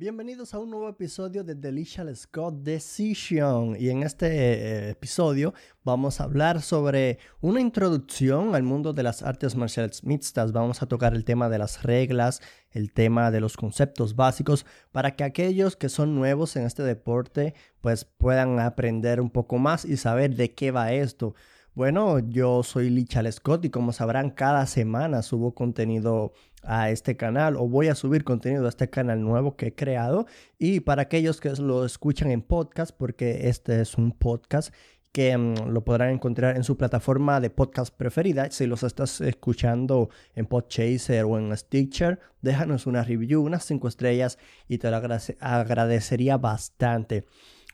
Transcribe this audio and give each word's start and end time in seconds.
Bienvenidos 0.00 0.54
a 0.54 0.60
un 0.60 0.70
nuevo 0.70 0.88
episodio 0.88 1.42
de 1.42 1.56
Delicious 1.56 2.20
Scott 2.20 2.54
Decision 2.62 3.74
y 3.76 3.90
en 3.90 4.04
este 4.04 4.28
eh, 4.28 4.90
episodio 4.90 5.54
vamos 5.82 6.20
a 6.20 6.22
hablar 6.22 6.62
sobre 6.62 7.18
una 7.40 7.60
introducción 7.60 8.54
al 8.54 8.62
mundo 8.62 8.92
de 8.92 9.02
las 9.02 9.24
artes 9.24 9.56
marciales 9.56 10.04
mixtas. 10.04 10.52
Vamos 10.52 10.82
a 10.82 10.86
tocar 10.86 11.14
el 11.14 11.24
tema 11.24 11.48
de 11.48 11.58
las 11.58 11.82
reglas, 11.82 12.40
el 12.70 12.92
tema 12.92 13.32
de 13.32 13.40
los 13.40 13.56
conceptos 13.56 14.14
básicos 14.14 14.66
para 14.92 15.16
que 15.16 15.24
aquellos 15.24 15.74
que 15.74 15.88
son 15.88 16.14
nuevos 16.14 16.54
en 16.54 16.62
este 16.62 16.84
deporte 16.84 17.54
pues 17.80 18.04
puedan 18.04 18.60
aprender 18.60 19.20
un 19.20 19.30
poco 19.30 19.58
más 19.58 19.84
y 19.84 19.96
saber 19.96 20.36
de 20.36 20.54
qué 20.54 20.70
va 20.70 20.92
esto. 20.92 21.34
Bueno, 21.78 22.18
yo 22.18 22.64
soy 22.64 22.90
Lichal 22.90 23.32
Scott 23.32 23.64
y 23.64 23.70
como 23.70 23.92
sabrán, 23.92 24.30
cada 24.30 24.66
semana 24.66 25.22
subo 25.22 25.54
contenido 25.54 26.32
a 26.64 26.90
este 26.90 27.16
canal 27.16 27.54
o 27.54 27.68
voy 27.68 27.86
a 27.86 27.94
subir 27.94 28.24
contenido 28.24 28.66
a 28.66 28.68
este 28.68 28.90
canal 28.90 29.22
nuevo 29.22 29.54
que 29.54 29.68
he 29.68 29.74
creado. 29.76 30.26
Y 30.58 30.80
para 30.80 31.02
aquellos 31.02 31.40
que 31.40 31.50
lo 31.50 31.84
escuchan 31.84 32.32
en 32.32 32.42
podcast, 32.42 32.90
porque 32.90 33.48
este 33.48 33.80
es 33.80 33.96
un 33.96 34.10
podcast 34.10 34.74
que 35.12 35.38
mm, 35.38 35.68
lo 35.68 35.84
podrán 35.84 36.10
encontrar 36.10 36.56
en 36.56 36.64
su 36.64 36.76
plataforma 36.76 37.40
de 37.40 37.50
podcast 37.50 37.94
preferida. 37.94 38.50
Si 38.50 38.66
los 38.66 38.82
estás 38.82 39.20
escuchando 39.20 40.10
en 40.34 40.46
Podchaser 40.46 41.26
o 41.26 41.38
en 41.38 41.56
Stitcher, 41.56 42.18
déjanos 42.42 42.88
una 42.88 43.04
review, 43.04 43.40
unas 43.40 43.64
5 43.64 43.86
estrellas 43.86 44.36
y 44.66 44.78
te 44.78 44.90
lo 44.90 44.96
agradecería 44.96 46.38
bastante. 46.38 47.24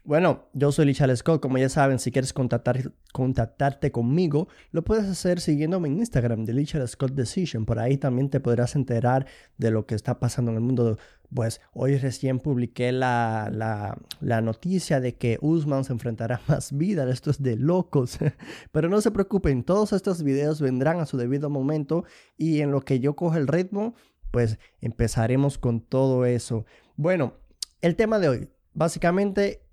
Bueno, 0.07 0.51
yo 0.53 0.71
soy 0.71 0.85
Lichal 0.85 1.17
Scott. 1.17 1.41
Como 1.41 1.57
ya 1.57 1.71
saben, 1.71 1.99
si 1.99 2.13
quieres 2.13 2.35
contactar, 2.35 2.93
contactarte 3.15 3.91
conmigo, 3.91 4.49
lo 4.71 4.85
puedes 4.85 5.07
hacer 5.07 5.41
siguiéndome 5.41 5.89
en 5.89 5.97
Instagram 5.97 6.45
de 6.45 6.53
Lichal 6.53 6.87
Scott 6.87 7.13
Decision. 7.13 7.65
Por 7.65 7.79
ahí 7.79 7.97
también 7.97 8.29
te 8.29 8.39
podrás 8.39 8.77
enterar 8.77 9.27
de 9.57 9.71
lo 9.71 9.87
que 9.87 9.95
está 9.95 10.21
pasando 10.21 10.51
en 10.51 10.59
el 10.59 10.63
mundo. 10.63 10.99
Pues 11.35 11.63
hoy 11.73 11.97
recién 11.97 12.39
publiqué 12.39 12.93
la, 12.93 13.51
la, 14.21 14.41
noticia 14.43 15.01
de 15.01 15.17
que 15.17 15.39
Usman 15.41 15.85
se 15.85 15.95
enfrentará 15.95 16.37
a 16.37 16.41
más 16.53 16.77
vida. 16.77 17.09
Esto 17.09 17.31
es 17.31 17.43
de 17.43 17.57
locos. 17.57 18.19
Pero 18.73 18.91
no 18.91 19.01
se 19.01 19.11
preocupen, 19.11 19.65
todos 19.65 19.95
estos 19.95 20.23
videos 20.23 20.61
vendrán 20.61 21.01
a 21.01 21.07
su 21.07 21.17
debido 21.17 21.49
momento 21.49 22.05
y 22.37 22.61
en 22.61 22.73
lo 22.73 22.83
que 22.83 23.01
yo 23.01 23.17
coge 23.17 23.39
el 23.39 23.49
ritmo, 23.49 23.95
pues 24.31 24.59
empezaremos 24.83 25.57
con 25.57 25.81
todo 25.81 26.27
eso. 26.27 26.67
Bueno, 26.97 27.39
el 27.81 27.97
tema 27.97 28.19
de 28.19 28.29
hoy. 28.29 28.49
Básicamente 28.77 29.64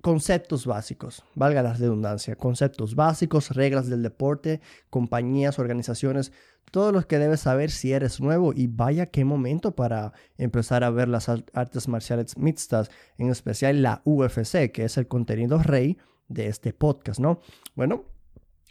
conceptos 0.00 0.66
básicos, 0.66 1.24
valga 1.34 1.62
la 1.62 1.74
redundancia, 1.74 2.36
conceptos 2.36 2.94
básicos, 2.94 3.50
reglas 3.50 3.88
del 3.88 4.02
deporte, 4.02 4.60
compañías, 4.90 5.58
organizaciones, 5.58 6.32
todo 6.70 6.92
lo 6.92 7.06
que 7.06 7.18
debes 7.18 7.40
saber 7.40 7.70
si 7.70 7.92
eres 7.92 8.20
nuevo 8.20 8.52
y 8.54 8.66
vaya 8.66 9.06
qué 9.06 9.24
momento 9.24 9.74
para 9.74 10.12
empezar 10.36 10.84
a 10.84 10.90
ver 10.90 11.08
las 11.08 11.28
artes 11.28 11.88
marciales 11.88 12.36
mixtas, 12.36 12.90
en 13.16 13.30
especial 13.30 13.82
la 13.82 14.02
UFC, 14.04 14.70
que 14.72 14.84
es 14.84 14.96
el 14.98 15.08
contenido 15.08 15.58
rey 15.62 15.98
de 16.28 16.48
este 16.48 16.72
podcast, 16.72 17.20
¿no? 17.20 17.40
Bueno, 17.74 18.04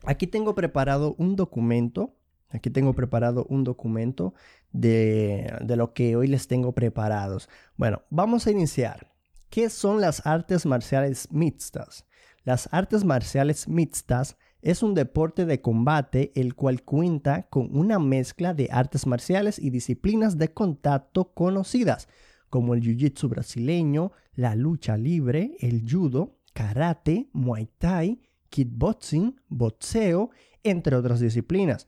aquí 0.03 0.27
tengo 0.27 0.53
preparado 0.55 1.15
un 1.17 1.35
documento, 1.35 2.13
aquí 2.49 2.69
tengo 2.69 2.93
preparado 2.93 3.45
un 3.49 3.63
documento 3.63 4.33
de, 4.71 5.51
de 5.61 5.75
lo 5.75 5.93
que 5.93 6.15
hoy 6.15 6.27
les 6.27 6.47
tengo 6.47 6.73
preparados. 6.73 7.49
Bueno, 7.75 8.03
vamos 8.09 8.45
a 8.47 8.51
iniciar. 8.51 9.16
¿Qué 9.49 9.69
son 9.69 10.01
las 10.01 10.25
artes 10.25 10.65
marciales 10.65 11.29
mixtas? 11.31 12.05
Las 12.43 12.69
artes 12.71 13.03
marciales 13.03 13.67
mixtas 13.67 14.37
es 14.61 14.83
un 14.83 14.93
deporte 14.93 15.45
de 15.45 15.61
combate 15.61 16.31
el 16.35 16.55
cual 16.55 16.83
cuenta 16.83 17.43
con 17.49 17.75
una 17.75 17.99
mezcla 17.99 18.53
de 18.53 18.69
artes 18.71 19.07
marciales 19.07 19.59
y 19.59 19.69
disciplinas 19.69 20.37
de 20.37 20.53
contacto 20.53 21.33
conocidas, 21.33 22.07
como 22.49 22.73
el 22.73 22.81
jiu-jitsu 22.81 23.29
brasileño, 23.29 24.11
la 24.33 24.55
lucha 24.55 24.97
libre, 24.97 25.55
el 25.59 25.83
judo, 25.89 26.39
karate, 26.53 27.29
muay 27.33 27.69
thai, 27.77 28.21
kickboxing, 28.49 29.39
boxeo, 29.47 30.31
entre 30.63 30.95
otras 30.95 31.19
disciplinas. 31.19 31.87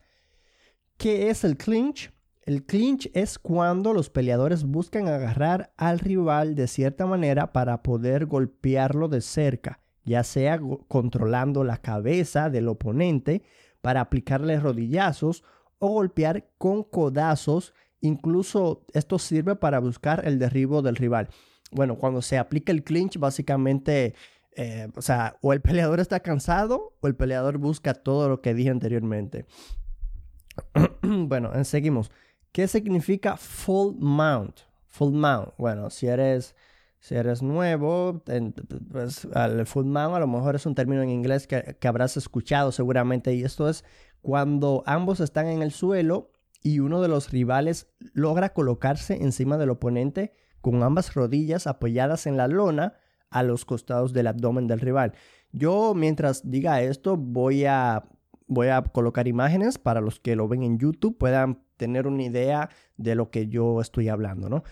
¿Qué 0.98 1.30
es 1.30 1.44
el 1.44 1.58
clinch? 1.58 2.12
El 2.50 2.66
clinch 2.66 3.12
es 3.14 3.38
cuando 3.38 3.94
los 3.94 4.10
peleadores 4.10 4.64
buscan 4.64 5.08
agarrar 5.08 5.72
al 5.78 6.00
rival 6.00 6.56
de 6.56 6.68
cierta 6.68 7.06
manera 7.06 7.54
para 7.54 7.84
poder 7.84 8.26
golpearlo 8.26 9.08
de 9.08 9.22
cerca, 9.22 9.82
ya 10.04 10.24
sea 10.24 10.60
controlando 10.88 11.64
la 11.64 11.78
cabeza 11.78 12.50
del 12.50 12.68
oponente 12.68 13.44
para 13.82 14.02
aplicarle 14.02 14.60
rodillazos 14.60 15.44
o 15.78 15.90
golpear 15.90 16.50
con 16.58 16.82
codazos. 16.84 17.76
Incluso 18.02 18.84
esto 18.94 19.20
sirve 19.20 19.56
para 19.56 19.78
buscar 19.78 20.26
el 20.26 20.40
derribo 20.40 20.82
del 20.82 20.96
rival. 20.96 21.30
Bueno, 21.70 22.00
cuando 22.00 22.24
se 22.24 22.40
aplica 22.40 22.72
el 22.72 22.84
clinch, 22.84 23.20
básicamente, 23.20 24.16
eh, 24.56 24.88
o 24.96 25.04
sea, 25.04 25.38
o 25.42 25.54
el 25.54 25.62
peleador 25.62 26.00
está 26.00 26.20
cansado 26.22 26.96
o 27.00 27.06
el 27.06 27.16
peleador 27.16 27.60
busca 27.60 27.94
todo 27.94 28.28
lo 28.28 28.42
que 28.42 28.56
dije 28.56 28.72
anteriormente. 28.72 29.46
bueno, 31.04 31.52
seguimos. 31.64 32.10
¿Qué 32.52 32.68
significa 32.68 33.38
full 33.38 33.96
mount? 33.98 34.60
Full 34.88 35.14
mount. 35.14 35.50
Bueno, 35.58 35.90
si 35.90 36.08
eres, 36.08 36.56
si 37.00 37.16
eres 37.16 37.42
nuevo, 37.42 38.24
pues 38.92 39.26
el 39.26 39.66
full 39.66 39.86
mount 39.86 40.16
a 40.16 40.20
lo 40.20 40.28
mejor 40.28 40.56
es 40.56 40.66
un 40.66 40.76
término 40.76 41.02
en 41.02 41.10
inglés 41.10 41.48
que, 41.48 41.78
que 41.80 41.88
habrás 41.88 42.18
escuchado 42.18 42.72
seguramente. 42.72 43.34
Y 43.34 43.44
esto 43.44 43.70
es 43.70 43.84
cuando 44.22 44.84
ambos 44.86 45.20
están 45.20 45.48
en 45.48 45.62
el 45.62 45.72
suelo 45.72 46.32
y 46.62 46.80
uno 46.80 47.02
de 47.02 47.08
los 47.08 47.32
rivales 47.32 47.88
logra 48.14 48.54
colocarse 48.54 49.16
encima 49.22 49.58
del 49.58 49.70
oponente 49.70 50.34
con 50.62 50.84
ambas 50.84 51.14
rodillas 51.14 51.68
apoyadas 51.68 52.28
en 52.28 52.38
la 52.38 52.48
lona 52.48 52.96
a 53.30 53.44
los 53.44 53.66
costados 53.66 54.14
del 54.14 54.28
abdomen 54.28 54.68
del 54.68 54.80
rival. 54.80 55.14
Yo 55.52 55.94
mientras 55.96 56.50
diga 56.50 56.82
esto 56.82 57.18
voy 57.18 57.66
a 57.66 58.04
voy 58.48 58.68
a 58.68 58.82
colocar 58.82 59.28
imágenes 59.28 59.78
para 59.78 60.02
los 60.02 60.20
que 60.20 60.36
lo 60.36 60.48
ven 60.48 60.64
en 60.64 60.80
YouTube 60.80 61.18
puedan 61.18 61.64
tener 61.80 62.06
una 62.06 62.24
idea 62.24 62.70
de 62.98 63.16
lo 63.16 63.32
que 63.32 63.48
yo 63.48 63.82
estoy 63.82 64.10
hablando, 64.10 64.50
¿no? 64.50 64.64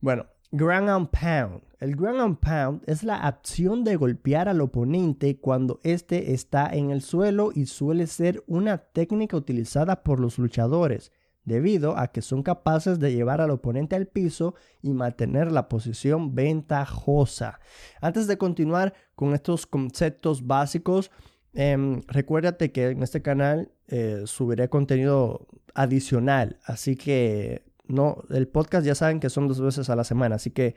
Bueno, 0.00 0.26
ground 0.52 0.88
and 0.88 1.08
pound. 1.08 1.62
El 1.80 1.96
ground 1.96 2.20
and 2.20 2.38
pound 2.38 2.82
es 2.86 3.02
la 3.02 3.16
acción 3.16 3.82
de 3.82 3.96
golpear 3.96 4.48
al 4.48 4.60
oponente 4.60 5.40
cuando 5.40 5.80
éste 5.82 6.34
está 6.34 6.68
en 6.72 6.90
el 6.90 7.00
suelo 7.00 7.50
y 7.54 7.66
suele 7.66 8.06
ser 8.06 8.44
una 8.46 8.78
técnica 8.78 9.36
utilizada 9.36 10.04
por 10.04 10.20
los 10.20 10.38
luchadores 10.38 11.10
debido 11.44 11.96
a 11.96 12.08
que 12.08 12.20
son 12.20 12.42
capaces 12.42 13.00
de 13.00 13.14
llevar 13.14 13.40
al 13.40 13.50
oponente 13.50 13.96
al 13.96 14.06
piso 14.06 14.54
y 14.82 14.92
mantener 14.92 15.50
la 15.50 15.68
posición 15.68 16.34
ventajosa. 16.34 17.58
Antes 18.02 18.26
de 18.26 18.36
continuar 18.36 18.92
con 19.14 19.32
estos 19.32 19.66
conceptos 19.66 20.46
básicos, 20.46 21.10
Em, 21.52 22.00
recuérdate 22.06 22.70
que 22.70 22.90
en 22.90 23.02
este 23.02 23.22
canal 23.22 23.72
eh, 23.88 24.22
subiré 24.26 24.68
contenido 24.68 25.48
adicional, 25.74 26.58
así 26.64 26.96
que 26.96 27.64
no, 27.88 28.22
el 28.30 28.46
podcast 28.46 28.86
ya 28.86 28.94
saben 28.94 29.18
que 29.18 29.30
son 29.30 29.48
dos 29.48 29.60
veces 29.60 29.90
a 29.90 29.96
la 29.96 30.04
semana, 30.04 30.36
así 30.36 30.50
que 30.50 30.76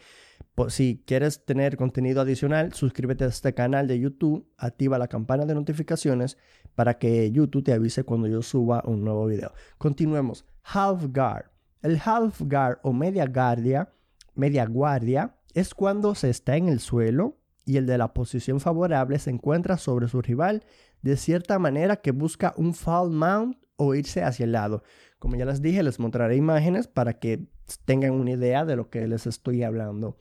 si 0.69 1.03
quieres 1.05 1.45
tener 1.45 1.77
contenido 1.77 2.21
adicional, 2.21 2.73
suscríbete 2.73 3.23
a 3.23 3.27
este 3.27 3.53
canal 3.53 3.87
de 3.87 3.99
YouTube, 3.99 4.47
activa 4.57 4.97
la 4.97 5.07
campana 5.07 5.45
de 5.45 5.55
notificaciones 5.55 6.37
para 6.75 6.97
que 6.97 7.31
YouTube 7.31 7.63
te 7.63 7.73
avise 7.73 8.03
cuando 8.03 8.27
yo 8.27 8.41
suba 8.41 8.83
un 8.85 9.03
nuevo 9.03 9.27
video. 9.27 9.53
Continuemos. 9.77 10.45
Half 10.63 11.07
guard. 11.13 11.45
El 11.81 11.99
half 12.03 12.41
guard 12.41 12.79
o 12.83 12.93
media 12.93 13.25
guardia, 13.25 13.89
media 14.35 14.65
guardia 14.65 15.35
es 15.53 15.73
cuando 15.73 16.15
se 16.15 16.29
está 16.29 16.55
en 16.55 16.69
el 16.69 16.79
suelo 16.79 17.37
y 17.65 17.77
el 17.77 17.85
de 17.85 17.97
la 17.97 18.13
posición 18.13 18.59
favorable 18.59 19.19
se 19.19 19.29
encuentra 19.29 19.77
sobre 19.77 20.07
su 20.07 20.21
rival 20.21 20.63
de 21.01 21.17
cierta 21.17 21.59
manera 21.59 21.97
que 21.97 22.11
busca 22.11 22.53
un 22.57 22.73
foul 22.73 23.11
mount 23.11 23.57
o 23.75 23.95
irse 23.95 24.23
hacia 24.23 24.45
el 24.45 24.53
lado. 24.53 24.83
Como 25.19 25.35
ya 25.35 25.45
les 25.45 25.61
dije, 25.61 25.83
les 25.83 25.99
mostraré 25.99 26.35
imágenes 26.35 26.87
para 26.87 27.19
que 27.19 27.47
tengan 27.85 28.11
una 28.11 28.31
idea 28.31 28.65
de 28.65 28.75
lo 28.75 28.89
que 28.89 29.07
les 29.07 29.27
estoy 29.27 29.63
hablando. 29.63 30.17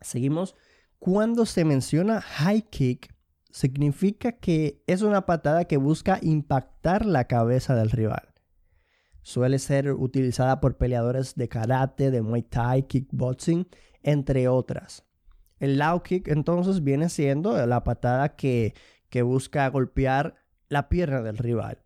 Seguimos. 0.00 0.54
Cuando 0.98 1.46
se 1.46 1.64
menciona 1.64 2.20
high 2.20 2.62
kick, 2.70 3.14
significa 3.50 4.32
que 4.32 4.82
es 4.86 5.02
una 5.02 5.26
patada 5.26 5.64
que 5.64 5.76
busca 5.76 6.18
impactar 6.22 7.06
la 7.06 7.24
cabeza 7.24 7.76
del 7.76 7.90
rival. 7.90 8.34
Suele 9.22 9.58
ser 9.58 9.92
utilizada 9.92 10.60
por 10.60 10.76
peleadores 10.76 11.34
de 11.34 11.48
karate, 11.48 12.10
de 12.10 12.22
muay 12.22 12.42
thai, 12.42 12.84
kickboxing, 12.84 13.68
entre 14.02 14.48
otras. 14.48 15.07
El 15.60 15.78
low 15.78 16.02
kick 16.02 16.28
entonces 16.28 16.82
viene 16.82 17.08
siendo 17.08 17.66
la 17.66 17.84
patada 17.84 18.36
que, 18.36 18.74
que 19.10 19.22
busca 19.22 19.68
golpear 19.68 20.36
la 20.68 20.88
pierna 20.88 21.22
del 21.22 21.38
rival. 21.38 21.78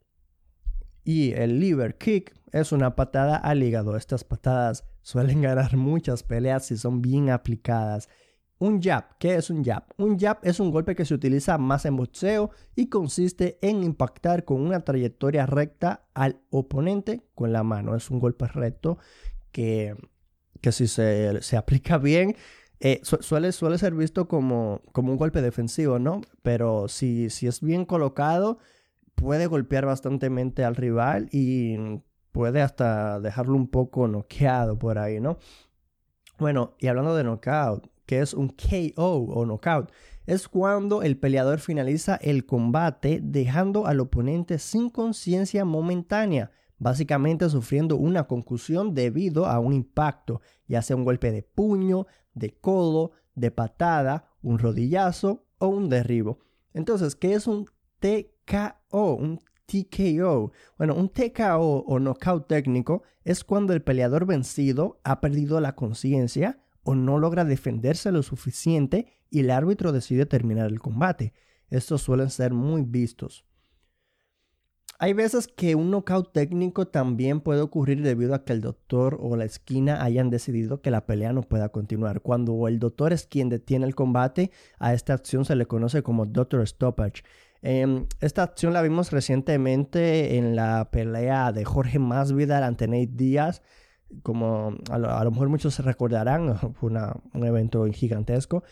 Y 1.05 1.33
el 1.33 1.61
liver 1.61 1.97
kick 1.97 2.35
es 2.53 2.73
una 2.73 2.95
patada 2.95 3.37
al 3.37 3.63
hígado. 3.63 3.97
Estas 3.97 4.25
patadas 4.25 4.85
suelen 5.03 5.43
ganar 5.43 5.77
muchas 5.77 6.23
peleas 6.23 6.67
si 6.67 6.77
son 6.77 7.03
bien 7.03 7.31
aplicadas. 7.31 8.09
Un 8.59 8.81
jab, 8.81 9.19
¿qué 9.19 9.35
es 9.35 9.51
un 9.51 9.65
jab? 9.65 9.85
Un 9.97 10.19
jab 10.19 10.39
es 10.43 10.61
un 10.61 10.71
golpe 10.71 10.95
que 10.95 11.05
se 11.05 11.15
utiliza 11.15 11.59
más 11.59 11.85
en 11.85 11.97
boxeo 11.97 12.51
y 12.77 12.87
consiste 12.87 13.59
en 13.61 13.83
impactar 13.83 14.45
con 14.45 14.61
una 14.61 14.85
trayectoria 14.85 15.47
recta 15.47 16.07
al 16.15 16.41
oponente 16.51 17.27
con 17.35 17.53
la 17.53 17.65
mano. 17.65 17.97
Es 17.97 18.09
un 18.11 18.21
golpe 18.21 18.47
recto 18.47 18.99
que 19.51 19.97
que 20.63 20.73
si 20.73 20.87
se, 20.87 21.43
aplica 21.59 21.99
bien, 21.99 22.35
eh, 22.84 23.00
suele, 23.05 23.52
suele 23.52 23.79
ser 23.79 23.94
visto 23.94 24.26
como, 24.26 24.82
como 24.90 25.12
un 25.12 25.17
golpe 25.17 25.40
defensivo, 25.40 26.00
¿no? 26.00 26.20
Pero 26.43 26.88
si, 26.88 27.31
si 27.31 27.46
es 27.46 27.61
bien 27.61 27.84
colocado, 27.84 28.58
puede 29.14 29.46
golpear 29.46 29.87
bastante 29.87 30.26
al 30.64 30.75
rival 30.75 31.29
y 31.31 31.76
puede 32.32 32.61
hasta 32.61 33.20
dejarlo 33.20 33.55
un 33.55 33.69
poco 33.69 34.08
noqueado 34.08 34.81
por 34.81 34.99
ahí, 34.99 35.20
¿no? 35.20 35.38
Bueno, 36.38 36.75
y 36.81 36.88
hablando 36.88 37.14
de 37.14 37.23
knockout, 37.23 37.87
que 38.05 38.19
es 38.19 38.34
un 38.34 38.49
KO 38.49 39.14
o 39.28 39.46
knockout, 39.46 39.93
es 40.26 40.49
cuando 40.49 41.02
el 41.02 41.17
peleador 41.17 41.61
finaliza 41.61 42.17
el 42.17 42.46
combate 42.46 43.20
dejando 43.23 43.87
al 43.87 44.00
oponente 44.00 44.58
sin 44.58 44.90
conciencia 44.90 45.64
momentánea, 45.64 46.50
básicamente 46.82 47.49
sufriendo 47.49 47.96
una 47.96 48.26
concusión 48.26 48.93
debido 48.93 49.46
a 49.46 49.61
un 49.61 49.73
impacto, 49.73 50.40
ya 50.67 50.82
sea 50.82 50.96
un 50.96 51.05
golpe 51.05 51.31
de 51.31 51.44
puño, 51.44 52.08
de 52.34 52.58
codo, 52.58 53.12
de 53.37 53.52
patada, 53.52 54.32
un 54.43 54.58
rodillazo 54.58 55.46
o 55.58 55.69
un 55.69 55.88
derribo. 55.88 56.40
Entonces, 56.75 57.14
¿qué 57.14 57.34
es 57.34 57.46
un 57.46 57.67
TKO? 58.00 59.14
Un 59.14 59.38
TKO. 59.64 60.50
Bueno, 60.76 60.96
un 60.96 61.08
TKO 61.08 61.84
o 61.87 62.00
knockout 62.00 62.49
técnico 62.49 63.05
es 63.23 63.44
cuando 63.44 63.75
el 63.75 63.82
peleador 63.82 64.26
vencido 64.26 65.00
ha 65.05 65.20
perdido 65.20 65.61
la 65.61 65.76
conciencia 65.76 66.58
o 66.82 66.96
no 66.96 67.17
logra 67.17 67.44
defenderse 67.44 68.11
lo 68.11 68.25
suficiente 68.25 69.06
y 69.31 69.40
el 69.40 69.52
árbitro 69.52 69.93
decide 69.93 70.26
terminar 70.26 70.67
el 70.67 70.81
combate. 70.81 71.32
Estos 71.69 72.02
suelen 72.02 72.31
ser 72.31 72.52
muy 72.52 72.82
vistos. 72.82 73.44
Hay 75.02 75.14
veces 75.14 75.49
que 75.49 75.75
un 75.75 75.90
knockout 75.90 76.32
técnico 76.32 76.87
también 76.87 77.40
puede 77.40 77.60
ocurrir 77.60 78.02
debido 78.02 78.37
a 78.37 78.44
que 78.44 78.52
el 78.52 78.60
doctor 78.60 79.19
o 79.20 79.34
la 79.34 79.44
esquina 79.44 80.04
hayan 80.04 80.31
decidido 80.31 80.81
que 80.81 80.93
la 80.93 81.06
pelea 81.06 81.32
no 81.32 81.43
pueda 81.43 81.70
continuar. 81.70 82.20
Cuando 82.20 82.69
el 82.69 82.78
doctor 82.78 83.12
es 83.12 83.26
quien 83.26 83.49
detiene 83.49 83.84
el 83.84 83.96
combate, 83.96 84.52
a 84.78 84.94
esta 84.94 85.14
acción 85.14 85.44
se 85.44 85.56
le 85.56 85.66
conoce 85.66 86.04
como 86.04 86.25
doctor 86.25 86.64
stoppage. 86.69 87.25
Em, 87.62 88.06
esta 88.20 88.44
acción 88.44 88.75
la 88.75 88.81
vimos 88.81 89.10
recientemente 89.10 90.38
en 90.38 90.54
la 90.54 90.88
pelea 90.93 91.50
de 91.50 91.64
Jorge 91.64 91.99
Masvidal 91.99 92.62
ante 92.62 92.87
Nate 92.87 93.10
Díaz. 93.10 93.60
Como 94.22 94.76
a 94.88 94.99
lo, 94.99 95.31
mejor 95.32 95.49
muchos 95.49 95.75
se 95.75 95.82
recordarán, 95.82 96.56
fue 96.75 96.93
un 96.93 97.44
evento 97.44 97.84
gigantesco 97.87 98.62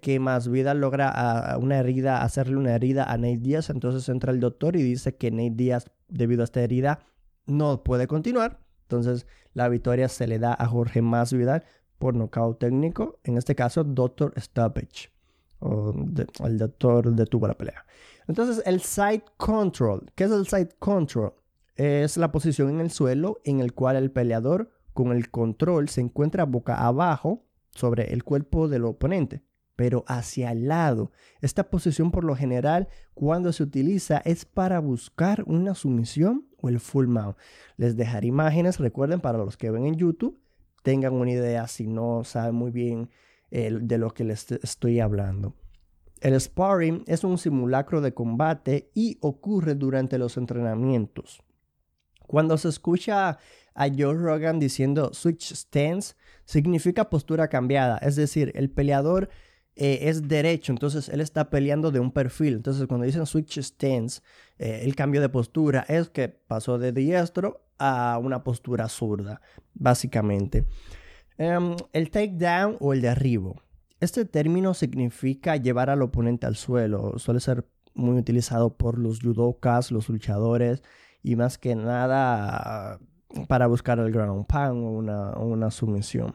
que 0.00 0.18
Masvidal 0.18 0.80
logra 0.80 1.56
una 1.60 1.78
herida, 1.78 2.22
hacerle 2.22 2.56
una 2.56 2.74
herida 2.74 3.04
a 3.04 3.16
Nate 3.16 3.38
Díaz. 3.38 3.70
Entonces 3.70 4.08
entra 4.08 4.32
el 4.32 4.40
doctor 4.40 4.76
y 4.76 4.82
dice 4.82 5.16
que 5.16 5.30
Nate 5.30 5.54
Díaz, 5.54 5.90
debido 6.08 6.42
a 6.42 6.44
esta 6.44 6.60
herida, 6.60 7.00
no 7.46 7.82
puede 7.82 8.06
continuar. 8.06 8.60
Entonces 8.82 9.26
la 9.54 9.68
victoria 9.68 10.08
se 10.08 10.26
le 10.26 10.38
da 10.38 10.54
a 10.58 10.66
Jorge 10.66 11.02
Masvidal 11.02 11.64
por 11.98 12.14
nocaut 12.14 12.58
técnico, 12.58 13.20
en 13.24 13.36
este 13.36 13.54
caso 13.54 13.84
Doctor 13.84 14.32
Stoppage, 14.38 15.10
o 15.58 15.94
el 16.44 16.58
doctor 16.58 17.14
detuvo 17.14 17.46
la 17.46 17.54
pelea. 17.54 17.84
Entonces, 18.26 18.62
el 18.64 18.80
side 18.80 19.24
control. 19.36 20.10
¿Qué 20.14 20.24
es 20.24 20.30
el 20.30 20.46
side 20.46 20.70
control? 20.78 21.34
Es 21.74 22.16
la 22.16 22.30
posición 22.32 22.70
en 22.70 22.80
el 22.80 22.90
suelo 22.90 23.40
en 23.44 23.60
el 23.60 23.74
cual 23.74 23.96
el 23.96 24.10
peleador 24.10 24.70
con 24.92 25.12
el 25.12 25.30
control 25.30 25.88
se 25.88 26.00
encuentra 26.00 26.44
boca 26.44 26.76
abajo 26.86 27.44
sobre 27.70 28.12
el 28.12 28.24
cuerpo 28.24 28.68
del 28.68 28.84
oponente, 28.84 29.42
pero 29.80 30.04
hacia 30.08 30.52
el 30.52 30.68
lado. 30.68 31.10
Esta 31.40 31.70
posición 31.70 32.10
por 32.10 32.22
lo 32.22 32.36
general 32.36 32.88
cuando 33.14 33.50
se 33.50 33.62
utiliza 33.62 34.18
es 34.26 34.44
para 34.44 34.78
buscar 34.78 35.42
una 35.46 35.74
sumisión 35.74 36.44
o 36.58 36.68
el 36.68 36.80
full 36.80 37.06
mount. 37.06 37.38
Les 37.78 37.96
dejaré 37.96 38.26
imágenes, 38.26 38.78
recuerden 38.78 39.22
para 39.22 39.38
los 39.38 39.56
que 39.56 39.70
ven 39.70 39.86
en 39.86 39.96
YouTube, 39.96 40.38
tengan 40.82 41.14
una 41.14 41.30
idea 41.30 41.66
si 41.66 41.86
no 41.86 42.24
saben 42.24 42.56
muy 42.56 42.70
bien 42.70 43.08
de 43.50 43.96
lo 43.96 44.10
que 44.10 44.24
les 44.24 44.52
estoy 44.52 45.00
hablando. 45.00 45.54
El 46.20 46.38
sparring 46.38 47.02
es 47.06 47.24
un 47.24 47.38
simulacro 47.38 48.02
de 48.02 48.12
combate 48.12 48.90
y 48.94 49.16
ocurre 49.22 49.76
durante 49.76 50.18
los 50.18 50.36
entrenamientos. 50.36 51.42
Cuando 52.26 52.58
se 52.58 52.68
escucha 52.68 53.38
a 53.74 53.88
Joe 53.88 54.12
Rogan 54.12 54.58
diciendo 54.58 55.14
switch 55.14 55.54
stance, 55.54 56.16
significa 56.44 57.08
postura 57.08 57.48
cambiada, 57.48 57.96
es 57.96 58.14
decir, 58.16 58.52
el 58.54 58.68
peleador 58.68 59.30
eh, 59.82 60.10
es 60.10 60.28
derecho, 60.28 60.72
entonces 60.72 61.08
él 61.08 61.22
está 61.22 61.48
peleando 61.48 61.90
de 61.90 62.00
un 62.00 62.12
perfil. 62.12 62.52
Entonces, 62.52 62.86
cuando 62.86 63.06
dicen 63.06 63.24
switch 63.24 63.58
stance, 63.60 64.20
eh, 64.58 64.82
el 64.84 64.94
cambio 64.94 65.22
de 65.22 65.30
postura 65.30 65.86
es 65.88 66.10
que 66.10 66.28
pasó 66.28 66.78
de 66.78 66.92
diestro 66.92 67.64
a 67.78 68.20
una 68.22 68.44
postura 68.44 68.90
zurda, 68.90 69.40
básicamente. 69.72 70.66
Um, 71.38 71.76
el 71.94 72.10
takedown 72.10 72.76
o 72.78 72.92
el 72.92 73.00
derribo. 73.00 73.62
Este 74.00 74.26
término 74.26 74.74
significa 74.74 75.56
llevar 75.56 75.88
al 75.88 76.02
oponente 76.02 76.46
al 76.46 76.56
suelo. 76.56 77.18
Suele 77.18 77.40
ser 77.40 77.66
muy 77.94 78.18
utilizado 78.18 78.76
por 78.76 78.98
los 78.98 79.20
judokas, 79.20 79.90
los 79.90 80.10
luchadores 80.10 80.82
y 81.22 81.36
más 81.36 81.56
que 81.56 81.74
nada 81.74 82.98
para 83.48 83.66
buscar 83.66 83.98
el 83.98 84.12
ground 84.12 84.46
pound 84.46 84.84
o 84.84 85.42
una, 85.42 85.70
sumisión. 85.70 86.34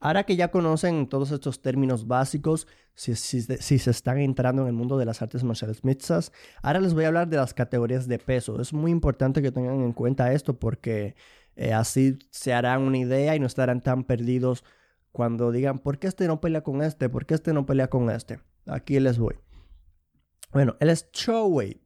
Ahora 0.00 0.24
que 0.24 0.34
ya 0.34 0.50
conocen 0.50 1.06
todos 1.08 1.30
estos 1.30 1.60
términos 1.60 2.06
básicos, 2.06 2.66
si, 2.94 3.14
se 3.14 3.90
están 3.90 4.18
entrando 4.18 4.62
en 4.62 4.68
el 4.68 4.74
mundo 4.74 4.96
de 4.96 5.04
las 5.04 5.20
artes 5.20 5.44
marciales 5.44 5.84
mixtas, 5.84 6.32
ahora 6.62 6.80
les 6.80 6.94
voy 6.94 7.04
a 7.04 7.08
hablar 7.08 7.28
de 7.28 7.36
las 7.36 7.52
categorías 7.52 8.08
de 8.08 8.18
peso. 8.18 8.60
Es 8.60 8.72
muy 8.72 8.90
importante 8.90 9.42
que 9.42 9.52
tengan 9.52 9.82
en 9.82 9.92
cuenta 9.92 10.32
esto 10.32 10.58
porque 10.58 11.14
eh, 11.54 11.74
así 11.74 12.18
se 12.30 12.54
harán 12.54 12.80
una 12.82 12.96
idea 12.96 13.36
y 13.36 13.40
no 13.40 13.46
estarán 13.46 13.82
tan 13.82 14.04
perdidos 14.04 14.64
cuando 15.12 15.52
digan, 15.52 15.78
¿por 15.80 15.98
qué 15.98 16.06
este 16.06 16.26
no 16.26 16.40
pelea 16.40 16.62
con 16.62 16.82
este? 16.82 17.10
¿Por 17.10 17.26
qué 17.26 17.34
este 17.34 17.52
no 17.52 17.66
pelea 17.66 17.90
con 17.90 18.08
este? 18.10 18.40
Aquí 18.66 18.98
les 19.00 19.18
voy. 19.18 19.36
Bueno, 20.52 20.76
el 20.80 20.88
es 20.88 21.10
weight, 21.28 21.82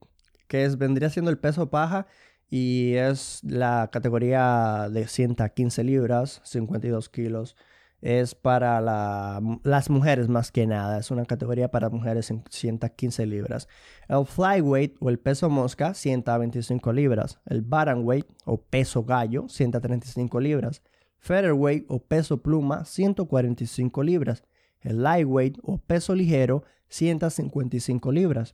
que 0.46 0.68
vendría 0.76 1.10
siendo 1.10 1.30
el 1.32 1.38
peso 1.38 1.68
paja 1.68 2.06
y 2.48 2.94
es 2.94 3.40
la 3.42 3.90
categoría 3.92 4.88
de 4.90 5.08
115 5.08 5.82
libras, 5.82 6.40
52 6.44 7.08
kilos. 7.08 7.56
Es 8.04 8.34
para 8.34 8.82
las 8.82 9.88
mujeres 9.88 10.28
más 10.28 10.52
que 10.52 10.66
nada. 10.66 10.98
Es 10.98 11.10
una 11.10 11.24
categoría 11.24 11.70
para 11.70 11.88
mujeres 11.88 12.30
en 12.30 12.44
115 12.50 13.24
libras. 13.24 13.66
El 14.08 14.26
flyweight 14.26 14.96
o 15.00 15.08
el 15.08 15.18
peso 15.18 15.48
mosca, 15.48 15.94
125 15.94 16.92
libras. 16.92 17.40
El 17.46 17.64
weight 17.70 18.26
o 18.44 18.60
peso 18.60 19.04
gallo, 19.04 19.48
135 19.48 20.38
libras 20.38 20.82
featherweight 21.24 21.86
o 21.88 22.00
peso 22.00 22.42
pluma 22.42 22.84
145 22.84 24.02
libras, 24.02 24.44
el 24.82 25.02
lightweight 25.02 25.58
o 25.62 25.78
peso 25.78 26.14
ligero 26.14 26.64
155 26.88 28.12
libras, 28.12 28.52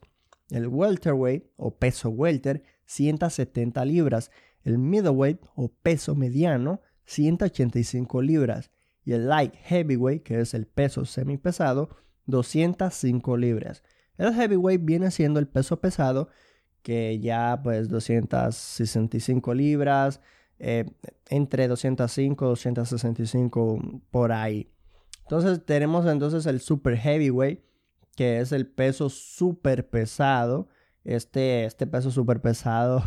el 0.49 0.67
welterweight 0.67 1.43
o 1.57 1.75
peso 1.75 2.09
welter 2.09 2.63
170 2.85 3.83
libras, 3.83 4.31
el 4.63 4.77
middleweight 4.77 5.41
o 5.53 5.67
peso 5.67 6.15
mediano 6.15 6.79
185 7.03 8.21
libras 8.21 8.71
y 9.03 9.13
el 9.13 9.27
light 9.27 9.53
heavyweight 9.55 10.23
que 10.23 10.39
es 10.39 10.53
el 10.53 10.67
peso 10.67 11.05
semipesado 11.05 11.89
205 12.25 13.37
libras. 13.37 13.83
El 14.17 14.33
heavyweight 14.33 14.83
viene 14.83 15.11
siendo 15.11 15.39
el 15.39 15.47
peso 15.47 15.79
pesado 15.79 16.29
que 16.81 17.19
ya 17.19 17.59
pues 17.63 17.89
265 17.89 19.53
libras, 19.53 20.21
eh, 20.59 20.85
entre 21.29 21.67
205 21.67 22.45
y 22.45 22.47
265 22.47 24.01
por 24.11 24.31
ahí. 24.31 24.71
Entonces 25.21 25.65
tenemos 25.65 26.05
entonces 26.05 26.45
el 26.45 26.59
super 26.59 26.97
heavyweight, 26.97 27.61
que 28.15 28.39
es 28.39 28.51
el 28.51 28.67
peso 28.67 29.09
super 29.09 29.89
pesado. 29.89 30.67
Este, 31.03 31.65
este 31.65 31.87
peso 31.87 32.11
super 32.11 32.41
pesado 32.41 33.01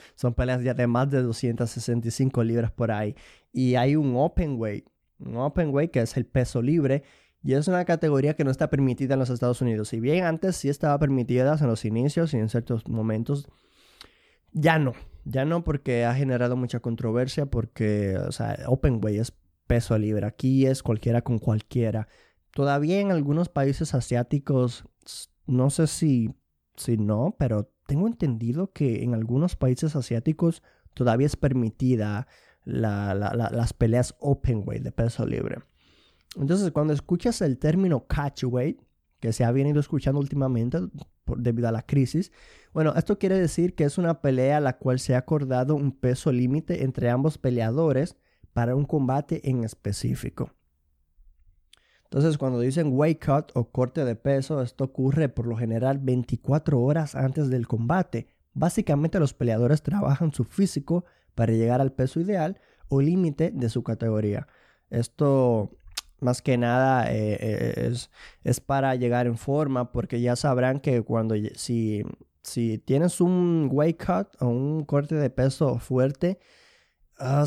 son 0.14 0.34
peleas 0.34 0.62
ya 0.62 0.72
de 0.72 0.86
más 0.86 1.10
de 1.10 1.22
265 1.22 2.44
libras 2.44 2.70
por 2.70 2.92
ahí. 2.92 3.16
Y 3.52 3.74
hay 3.76 3.96
un 3.96 4.14
open 4.16 4.56
weight, 4.58 4.86
open 5.34 5.70
weight 5.70 5.90
que 5.90 6.00
es 6.00 6.16
el 6.16 6.26
peso 6.26 6.62
libre. 6.62 7.02
Y 7.42 7.54
es 7.54 7.68
una 7.68 7.84
categoría 7.84 8.34
que 8.34 8.44
no 8.44 8.50
está 8.50 8.68
permitida 8.68 9.14
en 9.14 9.20
los 9.20 9.30
Estados 9.30 9.62
Unidos. 9.62 9.88
Si 9.88 10.00
bien 10.00 10.24
antes 10.24 10.56
sí 10.56 10.68
estaba 10.68 10.98
permitida 10.98 11.56
en 11.58 11.66
los 11.66 11.84
inicios 11.84 12.34
y 12.34 12.36
en 12.36 12.48
ciertos 12.48 12.86
momentos, 12.86 13.48
ya 14.52 14.78
no. 14.78 14.92
Ya 15.24 15.44
no 15.44 15.64
porque 15.64 16.04
ha 16.04 16.14
generado 16.14 16.56
mucha 16.56 16.80
controversia, 16.80 17.46
porque, 17.46 18.16
o 18.18 18.32
sea, 18.32 18.58
Openway 18.66 19.18
es 19.18 19.32
peso 19.66 19.96
libre. 19.96 20.26
Aquí 20.26 20.66
es 20.66 20.82
cualquiera 20.82 21.22
con 21.22 21.38
cualquiera. 21.38 22.08
Todavía 22.52 23.00
en 23.00 23.10
algunos 23.10 23.48
países 23.48 23.94
asiáticos, 23.94 24.84
no 25.46 25.70
sé 25.70 25.86
si, 25.86 26.34
si 26.76 26.96
no, 26.96 27.36
pero 27.38 27.70
tengo 27.86 28.06
entendido 28.06 28.72
que 28.72 29.02
en 29.02 29.14
algunos 29.14 29.56
países 29.56 29.96
asiáticos 29.96 30.62
todavía 30.94 31.26
es 31.26 31.36
permitida 31.36 32.26
las 32.64 33.72
peleas 33.72 34.14
openweight 34.18 34.82
de 34.82 34.92
peso 34.92 35.26
libre. 35.26 35.58
Entonces, 36.36 36.70
cuando 36.70 36.92
escuchas 36.92 37.40
el 37.40 37.58
término 37.58 38.06
catchweight, 38.06 38.80
que 39.18 39.32
se 39.32 39.44
ha 39.44 39.52
venido 39.52 39.80
escuchando 39.80 40.20
últimamente 40.20 40.78
debido 41.36 41.68
a 41.68 41.72
la 41.72 41.82
crisis, 41.82 42.32
bueno, 42.72 42.94
esto 42.96 43.18
quiere 43.18 43.38
decir 43.38 43.74
que 43.74 43.84
es 43.84 43.98
una 43.98 44.22
pelea 44.22 44.56
a 44.56 44.60
la 44.60 44.78
cual 44.78 44.98
se 44.98 45.14
ha 45.14 45.18
acordado 45.18 45.74
un 45.74 45.92
peso 45.92 46.32
límite 46.32 46.84
entre 46.84 47.10
ambos 47.10 47.36
peleadores 47.36 48.16
para 48.52 48.74
un 48.74 48.84
combate 48.84 49.48
en 49.48 49.64
específico. 49.64 50.52
Entonces, 52.04 52.38
cuando 52.38 52.58
dicen 52.58 52.90
weight 52.92 53.24
cut 53.24 53.52
o 53.54 53.70
corte 53.70 54.04
de 54.04 54.16
peso, 54.16 54.62
esto 54.62 54.84
ocurre 54.84 55.28
por 55.28 55.46
lo 55.46 55.56
general 55.56 55.98
24 55.98 56.80
horas 56.80 57.14
antes 57.14 57.50
del 57.50 57.68
combate. 57.68 58.28
Básicamente 58.52 59.20
los 59.20 59.32
peleadores 59.32 59.82
trabajan 59.82 60.32
su 60.32 60.44
físico 60.44 61.04
para 61.34 61.52
llegar 61.52 61.80
al 61.80 61.92
peso 61.92 62.20
ideal 62.20 62.60
o 62.88 63.00
límite 63.00 63.50
de 63.52 63.68
su 63.68 63.82
categoría. 63.82 64.48
Esto 64.90 65.70
más 66.20 66.42
que 66.42 66.58
nada 66.58 67.10
eh, 67.10 67.38
eh, 67.40 67.88
es, 67.90 68.10
es, 68.44 68.60
para 68.60 68.94
llegar 68.94 69.26
en 69.26 69.38
forma 69.38 69.92
porque 69.92 70.20
ya 70.20 70.36
sabrán 70.36 70.80
que 70.80 71.02
cuando 71.02 71.34
si, 71.54 72.04
si 72.42 72.78
tienes 72.78 73.20
un 73.20 73.68
weight 73.72 74.02
cut 74.04 74.28
o 74.40 74.48
un 74.48 74.84
corte 74.84 75.14
de 75.14 75.30
peso 75.30 75.78
fuerte, 75.78 76.38
Ah, 77.22 77.44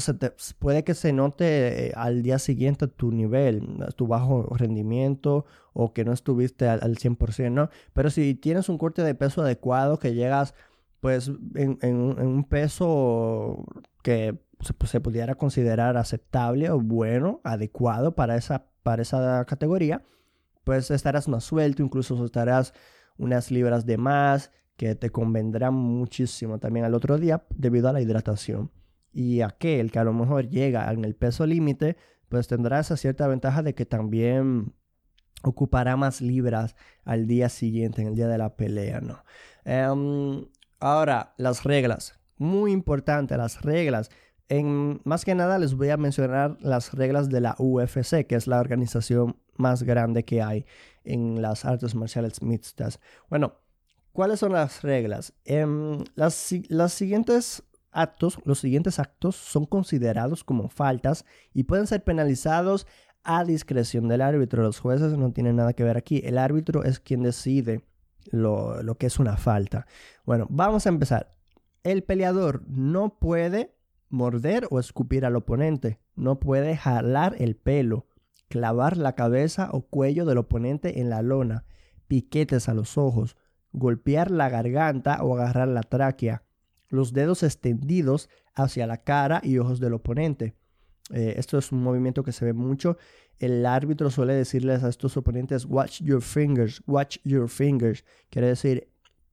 puede 0.60 0.84
que 0.84 0.94
se 0.94 1.12
note 1.14 1.88
eh, 1.88 1.94
al 1.96 2.22
día 2.22 2.38
siguiente 2.38 2.88
tu 2.88 3.12
nivel, 3.12 3.84
tu 3.96 4.06
bajo 4.06 4.44
rendimiento 4.56 5.46
o 5.74 5.94
que 5.94 6.06
no 6.06 6.14
estuviste 6.14 6.68
al, 6.68 6.96
100%, 6.98 7.52
¿no? 7.52 7.70
Pero 7.92 8.12
si 8.12 8.36
tienes 8.36 8.70
un 8.70 8.78
corte 8.78 9.02
de 9.02 9.16
peso 9.16 9.42
adecuado, 9.42 9.98
que 9.98 10.14
llegas 10.14 10.54
pues 11.04 11.30
en, 11.56 11.78
un 11.84 12.46
peso 12.46 13.66
que 14.04 14.40
se, 14.62 14.74
pues, 14.74 14.90
se, 14.90 15.02
pudiera 15.02 15.36
considerar 15.36 15.98
aceptable 15.98 16.70
o 16.70 16.80
bueno, 16.80 17.42
adecuado 17.44 18.16
para 18.16 18.38
esa, 18.38 18.68
para 18.84 19.02
esa 19.02 19.44
categoría, 19.44 20.02
pues 20.64 20.92
estarás 20.92 21.28
más 21.28 21.44
suelto, 21.44 21.84
incluso 21.84 22.24
estarás 22.24 22.74
unas 23.18 23.52
libras 23.52 23.86
de 23.86 23.98
más 23.98 24.50
que 24.78 24.96
te 24.96 25.10
convendrán 25.10 25.74
muchísimo 25.74 26.58
también 26.58 26.86
al 26.86 26.94
otro 26.94 27.18
día 27.18 27.44
debido 27.50 27.90
a 27.90 27.94
la 27.94 28.00
hidratación 28.00 28.72
y 29.12 29.42
aquel 29.42 29.92
que 29.92 30.00
a 30.00 30.06
lo 30.06 30.14
mejor 30.14 30.48
llega 30.48 30.90
en 30.90 31.04
el 31.04 31.16
peso 31.16 31.46
límite, 31.46 31.98
pues 32.30 32.48
tendrá 32.48 32.80
esa 32.80 32.96
cierta 32.96 33.28
ventaja 33.28 33.62
de 33.62 33.76
que 33.76 33.86
también 33.86 34.74
ocupará 35.44 35.98
más 35.98 36.22
libras 36.22 36.78
al 37.04 37.28
día 37.28 37.50
siguiente, 37.50 38.02
en 38.02 38.08
el 38.08 38.16
día 38.16 38.30
de 38.30 38.38
la 38.38 38.56
pelea, 38.56 39.02
¿no? 39.02 39.22
Em, 39.66 40.46
ahora, 40.84 41.34
las 41.38 41.64
reglas. 41.64 42.20
Muy 42.38 42.72
importante, 42.72 43.38
las 43.38 43.62
reglas. 43.62 44.10
En, 44.50 45.02
más 45.06 45.24
que 45.26 45.36
nada 45.36 45.58
les 45.58 45.76
voy 45.76 45.90
a 45.90 45.98
mencionar 45.98 46.58
las 46.62 46.94
reglas 46.94 47.30
de 47.30 47.42
la 47.42 47.56
UFC, 47.58 48.26
que 48.28 48.36
es 48.36 48.48
la 48.48 48.60
organización 48.60 49.38
más 49.56 49.84
grande 49.84 50.26
que 50.26 50.42
hay 50.42 50.66
en 51.04 51.42
las 51.42 51.66
artes 51.66 51.96
marciales 51.96 52.42
mixtas. 52.42 53.00
Bueno, 53.30 53.56
¿cuáles 54.12 54.40
son 54.40 54.54
las 54.54 54.82
reglas? 54.82 55.34
Em, 55.46 56.04
las, 56.16 56.54
las 56.70 56.94
siguientes 56.94 57.64
actos, 57.92 58.40
los 58.44 58.60
siguientes 58.60 59.00
actos 59.00 59.36
son 59.36 59.66
considerados 59.66 60.44
como 60.44 60.68
faltas 60.68 61.26
y 61.54 61.64
pueden 61.64 61.88
ser 61.88 62.04
penalizados 62.04 62.88
a 63.24 63.46
discreción 63.46 64.08
del 64.08 64.22
árbitro. 64.22 64.64
Los 64.64 64.80
jueces 64.80 65.18
no 65.18 65.32
tienen 65.32 65.56
nada 65.56 65.74
que 65.74 65.84
ver 65.84 65.98
aquí. 65.98 66.22
El 66.26 66.38
árbitro 66.38 66.84
es 66.84 67.00
quien 67.00 67.24
decide 67.24 67.86
lo, 68.32 68.96
que 68.98 69.08
es 69.08 69.20
una 69.20 69.38
falta. 69.38 69.86
Bueno, 70.26 70.48
vamos 70.50 70.86
a 70.86 70.90
empezar. 70.90 71.36
El 71.84 72.04
peleador 72.04 72.64
no 72.68 73.18
puede 73.20 73.76
morder 74.10 74.68
o 74.70 74.80
escupir 74.80 75.26
al 75.26 75.36
oponente. 75.36 76.00
No 76.16 76.40
puede 76.40 76.78
jalar 76.78 77.36
el 77.40 77.56
pelo, 77.56 78.08
clavar 78.48 78.98
la 78.98 79.16
cabeza 79.16 79.70
o 79.72 79.82
cuello 79.82 80.26
del 80.26 80.38
oponente 80.38 81.00
en 81.00 81.10
la 81.10 81.22
lona, 81.22 81.66
piquetes 82.08 82.70
a 82.70 82.74
los 82.74 82.98
ojos, 82.98 83.36
golpear 83.72 84.32
la 84.32 84.50
garganta 84.50 85.24
o 85.24 85.36
agarrar 85.36 85.68
la 85.68 85.82
tráquea, 85.82 86.44
los 86.90 87.14
dedos 87.14 87.44
extendidos 87.44 88.30
hacia 88.54 88.88
la 88.88 88.98
cara 88.98 89.42
y 89.44 89.58
ojos 89.58 89.80
del 89.80 89.94
oponente. 89.94 90.56
Eh, 91.12 91.36
esto 91.38 91.58
es 91.58 91.72
un 91.72 91.84
movimiento 91.84 92.24
que 92.24 92.32
se 92.32 92.46
ve 92.46 92.54
mucho. 92.54 92.98
El 93.40 93.66
árbitro 93.66 94.10
suele 94.10 94.34
decirles 94.34 94.84
a 94.84 94.90
estos 94.90 95.18
oponentes, 95.18 95.66
watch 95.66 96.02
your 96.02 96.22
fingers, 96.22 96.82
watch 96.88 97.18
your 97.24 97.50
fingers. 97.50 98.06
Quiere 98.30 98.48
decir, 98.48 98.90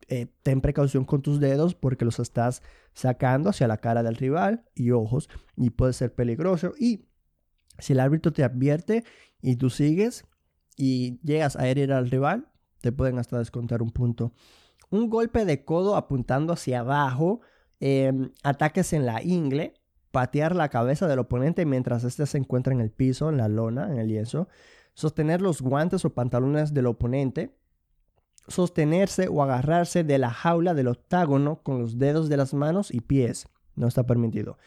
eh, 0.08 0.26
ten 0.42 0.60
precaución 0.60 1.04
con 1.04 1.22
tus 1.22 1.38
dedos 1.38 1.74
porque 1.74 2.04
los 2.04 2.18
estás 2.18 2.62
sacando 2.92 3.50
hacia 3.50 3.68
la 3.68 3.76
cara 3.76 4.02
del 4.02 4.16
rival 4.16 4.64
y 4.74 4.90
ojos 4.90 5.28
y 5.56 5.70
puede 5.70 5.92
ser 5.92 6.14
peligroso. 6.14 6.72
Y 6.78 7.06
si 7.78 7.92
el 7.92 8.00
árbitro 8.00 8.32
te 8.32 8.42
advierte 8.42 9.04
y 9.40 9.56
tú 9.56 9.70
sigues 9.70 10.24
y 10.76 11.20
llegas 11.22 11.56
a 11.56 11.68
herir 11.68 11.92
al 11.92 12.10
rival, 12.10 12.48
te 12.80 12.90
pueden 12.90 13.18
hasta 13.18 13.38
descontar 13.38 13.82
un 13.82 13.90
punto 13.90 14.32
un 14.90 15.08
golpe 15.08 15.44
de 15.44 15.64
codo 15.64 15.96
apuntando 15.96 16.52
hacia 16.52 16.80
abajo, 16.80 17.40
em, 17.78 18.32
ataques 18.42 18.92
en 18.92 19.06
la 19.06 19.22
ingle, 19.22 19.74
patear 20.10 20.54
la 20.54 20.68
cabeza 20.68 21.06
del 21.06 21.20
oponente 21.20 21.66
mientras 21.66 22.04
éste 22.04 22.26
se 22.26 22.38
encuentra 22.38 22.72
en 22.72 22.80
el 22.80 22.90
piso, 22.90 23.28
en 23.28 23.36
la 23.36 23.48
lona, 23.48 23.90
en 23.90 23.98
el 23.98 24.08
lienzo, 24.08 24.48
sostener 24.94 25.40
los 25.40 25.62
guantes 25.62 26.04
o 26.04 26.14
pantalones 26.14 26.74
del 26.74 26.86
oponente, 26.86 27.54
sostenerse 28.48 29.28
o 29.28 29.42
agarrarse 29.42 30.04
de 30.04 30.18
la 30.18 30.30
jaula 30.30 30.74
del 30.74 30.88
octágono 30.88 31.62
con 31.62 31.78
los 31.78 31.98
dedos 31.98 32.28
de 32.28 32.36
las 32.36 32.54
manos 32.54 32.92
y 32.92 33.00
pies. 33.00 33.48
No 33.76 33.86
está 33.86 34.04
permitido. 34.04 34.58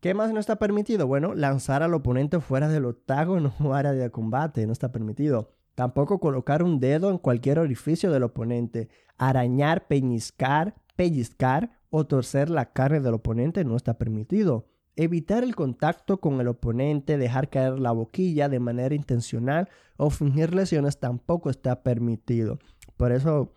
¿Qué 0.00 0.14
más 0.14 0.32
no 0.32 0.40
está 0.40 0.56
permitido? 0.56 1.06
Bueno, 1.06 1.34
lanzar 1.34 1.84
al 1.84 1.94
oponente 1.94 2.40
fuera 2.40 2.68
del 2.68 2.86
octágono 2.86 3.54
o 3.60 3.72
área 3.74 3.92
de 3.92 4.10
combate. 4.10 4.66
No 4.66 4.72
está 4.72 4.90
permitido. 4.90 5.52
Tampoco 5.74 6.18
colocar 6.18 6.62
un 6.62 6.80
dedo 6.80 7.10
en 7.10 7.18
cualquier 7.18 7.58
orificio 7.58 8.10
del 8.10 8.24
oponente. 8.24 8.88
Arañar, 9.16 9.86
peñiscar, 9.86 10.74
pellizcar 10.96 11.78
o 11.88 12.04
torcer 12.06 12.50
la 12.50 12.72
carne 12.72 13.00
del 13.00 13.14
oponente 13.14 13.64
no 13.64 13.76
está 13.76 13.96
permitido. 13.96 14.66
Evitar 14.96 15.42
el 15.42 15.54
contacto 15.54 16.20
con 16.20 16.40
el 16.40 16.48
oponente, 16.48 17.16
dejar 17.16 17.48
caer 17.48 17.78
la 17.78 17.92
boquilla 17.92 18.48
de 18.48 18.60
manera 18.60 18.94
intencional 18.94 19.68
o 19.96 20.10
fingir 20.10 20.54
lesiones 20.54 21.00
tampoco 21.00 21.48
está 21.48 21.82
permitido. 21.82 22.58
Por 22.96 23.12
eso 23.12 23.56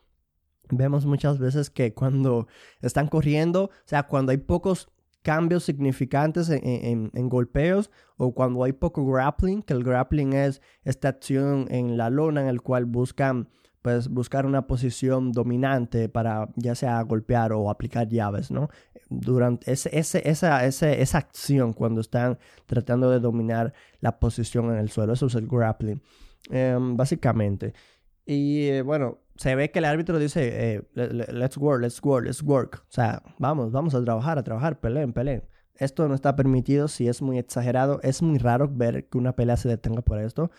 vemos 0.69 1.05
muchas 1.05 1.39
veces 1.39 1.69
que 1.69 1.93
cuando 1.93 2.47
están 2.81 3.07
corriendo, 3.07 3.65
o 3.65 3.71
sea, 3.85 4.03
cuando 4.03 4.31
hay 4.31 4.37
pocos 4.37 4.89
cambios 5.25 5.63
significantes 5.63 6.49
en, 6.49 7.29
golpeos 7.29 7.89
o 8.15 8.33
cuando 8.33 8.63
hay 8.63 8.73
poco 8.73 9.05
grappling, 9.05 9.63
que 9.63 9.73
el 9.73 9.83
grappling 9.83 10.33
es 10.33 10.61
esta 10.83 11.09
acción 11.09 11.65
en 11.71 11.97
la 11.97 12.11
lona 12.11 12.41
en 12.41 12.47
el 12.47 12.61
cual 12.61 12.85
buscan 12.85 13.49
pues 13.85 14.09
buscar 14.09 14.47
una 14.47 14.65
posición 14.65 15.31
dominante 15.31 16.09
para 16.09 16.49
ya 16.55 16.73
sea 16.73 16.99
golpear 17.03 17.53
o 17.53 17.69
aplicar 17.69 18.07
llaves, 18.07 18.49
¿no? 18.49 18.67
Durante 19.11 19.71
ese, 19.71 19.91
esa, 19.93 20.65
esa 20.65 21.17
acción 21.19 21.71
cuando 21.71 22.01
están 22.01 22.39
tratando 22.65 23.11
de 23.11 23.19
dominar 23.19 23.75
la 23.99 24.17
posición 24.17 24.71
en 24.71 24.79
el 24.79 24.89
suelo, 24.89 25.13
eso 25.13 25.27
es 25.27 25.35
el 25.35 25.45
grappling, 25.45 26.01
em, 26.49 26.97
básicamente. 26.97 27.75
Y 28.25 28.69
eh, 28.69 28.81
bueno, 28.81 29.19
se 29.35 29.53
ve 29.53 29.69
que 29.69 29.77
el 29.77 29.85
árbitro 29.85 30.17
dice, 30.17 30.77
eh, 30.77 30.81
let's 30.95 31.55
work, 31.55 31.83
let's 31.83 32.01
work, 32.03 32.25
let's 32.25 32.41
work. 32.41 32.85
O 32.89 32.91
sea, 32.91 33.21
vamos, 33.37 33.71
vamos 33.71 33.93
a 33.93 34.03
trabajar, 34.03 34.39
a 34.39 34.43
trabajar, 34.43 34.79
peleen, 34.79 35.13
peleen. 35.13 35.43
Esto 35.75 36.07
no 36.07 36.15
está 36.15 36.35
permitido 36.35 36.87
si 36.87 37.07
es 37.07 37.21
muy 37.21 37.37
exagerado. 37.37 37.99
Es 38.01 38.23
muy 38.23 38.39
raro 38.39 38.67
ver 38.67 39.07
que 39.09 39.19
una 39.19 39.35
pelea 39.35 39.57
se 39.57 39.69
detenga 39.69 40.01
por 40.01 40.19
esto. 40.19 40.49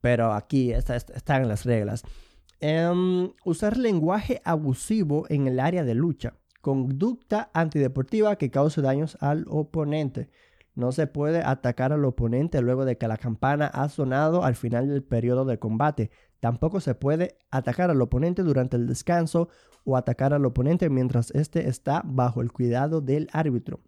Pero 0.00 0.32
aquí 0.32 0.72
está, 0.72 0.96
están 0.96 1.46
las 1.46 1.66
reglas. 1.66 2.04
Em, 2.60 3.32
usar 3.44 3.76
lenguaje 3.76 4.40
abusivo 4.44 5.26
en 5.28 5.46
el 5.46 5.60
área 5.60 5.84
de 5.84 5.94
lucha. 5.94 6.34
Conducta 6.60 7.50
antideportiva 7.52 8.36
que 8.36 8.50
cause 8.50 8.80
daños 8.80 9.18
al 9.20 9.44
oponente. 9.48 10.30
No 10.74 10.90
se 10.90 11.06
puede 11.06 11.42
atacar 11.44 11.92
al 11.92 12.04
oponente 12.04 12.60
luego 12.60 12.84
de 12.84 12.98
que 12.98 13.06
la 13.06 13.16
campana 13.16 13.66
ha 13.66 13.88
sonado 13.88 14.44
al 14.44 14.56
final 14.56 14.88
del 14.88 15.04
periodo 15.04 15.44
de 15.44 15.58
combate. 15.58 16.10
Tampoco 16.40 16.80
se 16.80 16.94
puede 16.94 17.38
atacar 17.50 17.90
al 17.90 18.02
oponente 18.02 18.42
durante 18.42 18.76
el 18.76 18.86
descanso 18.86 19.48
o 19.84 19.96
atacar 19.96 20.34
al 20.34 20.44
oponente 20.44 20.90
mientras 20.90 21.30
éste 21.30 21.68
está 21.68 22.02
bajo 22.04 22.40
el 22.40 22.50
cuidado 22.50 23.00
del 23.00 23.28
árbitro. 23.32 23.80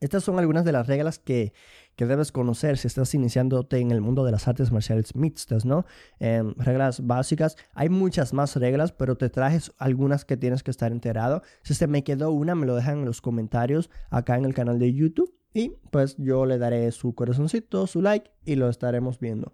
Estas 0.00 0.24
son 0.24 0.38
algunas 0.38 0.64
de 0.64 0.72
las 0.72 0.86
reglas 0.86 1.18
que, 1.18 1.52
debes 1.96 2.30
conocer 2.30 2.76
si 2.76 2.88
estás 2.88 3.14
iniciándote 3.14 3.78
en 3.78 3.90
el 3.90 4.02
mundo 4.02 4.24
de 4.24 4.30
las 4.30 4.46
artes 4.48 4.70
marciales 4.70 5.16
mixtas, 5.16 5.64
¿no? 5.64 5.86
Em, 6.18 6.54
reglas 6.58 7.06
básicas. 7.06 7.56
Hay 7.72 7.88
muchas 7.88 8.34
más 8.34 8.54
reglas, 8.56 8.92
pero 8.92 9.16
te 9.16 9.30
trajes 9.30 9.72
algunas 9.78 10.24
que 10.26 10.36
tienes 10.36 10.62
que 10.62 10.70
estar 10.70 10.92
enterado. 10.92 11.42
Si 11.62 11.72
se 11.72 11.86
me 11.86 12.04
quedó 12.04 12.32
una, 12.32 12.54
me 12.54 12.66
lo 12.66 12.76
dejan 12.76 12.98
en 12.98 13.04
los 13.06 13.22
comentarios 13.22 13.88
acá 14.10 14.36
en 14.36 14.44
el 14.44 14.54
canal 14.54 14.78
de 14.78 14.92
YouTube. 14.92 15.32
Y 15.54 15.72
pues 15.90 16.16
yo 16.18 16.44
le 16.44 16.58
daré 16.58 16.92
su 16.92 17.14
corazoncito, 17.14 17.86
su 17.86 18.02
like 18.02 18.30
y 18.44 18.56
lo 18.56 18.68
estaremos 18.68 19.18
viendo. 19.18 19.52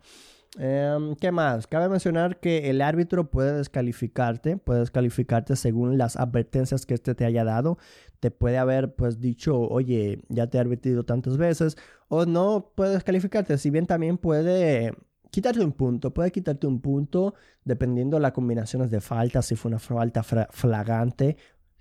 Em, 0.58 1.14
¿Qué 1.16 1.32
más? 1.32 1.66
Cabe 1.66 1.88
mencionar 1.88 2.38
que 2.38 2.68
el 2.68 2.82
árbitro 2.82 3.30
puede 3.30 3.54
descalificarte, 3.54 4.58
puede 4.58 4.80
descalificarte 4.80 5.56
según 5.56 5.96
las 5.96 6.16
advertencias 6.16 6.84
que 6.84 6.94
éste 6.94 7.14
te 7.14 7.24
haya 7.24 7.44
dado. 7.44 7.78
Te 8.22 8.30
puede 8.30 8.56
haber 8.56 8.94
pues 8.94 9.18
dicho, 9.18 9.58
oye, 9.58 10.22
ya 10.28 10.46
te 10.46 10.56
he 10.56 10.60
advertido 10.60 11.04
tantas 11.04 11.36
veces, 11.38 11.76
o 12.06 12.24
no 12.24 12.70
puede 12.76 12.92
descalificarte, 12.92 13.58
si 13.58 13.68
bien 13.70 13.86
también 13.86 14.16
puede 14.16 14.92
quitarte 15.32 15.64
un 15.64 15.72
punto, 15.72 16.14
puede 16.14 16.30
quitarte 16.30 16.68
un 16.68 16.80
punto 16.80 17.34
dependiendo 17.64 18.18
de 18.18 18.20
las 18.20 18.30
combinaciones 18.30 18.92
de 18.92 19.00
faltas, 19.00 19.46
si 19.46 19.56
fue 19.56 19.70
una 19.70 19.80
falta 19.80 20.22
flagrante, 20.22 21.36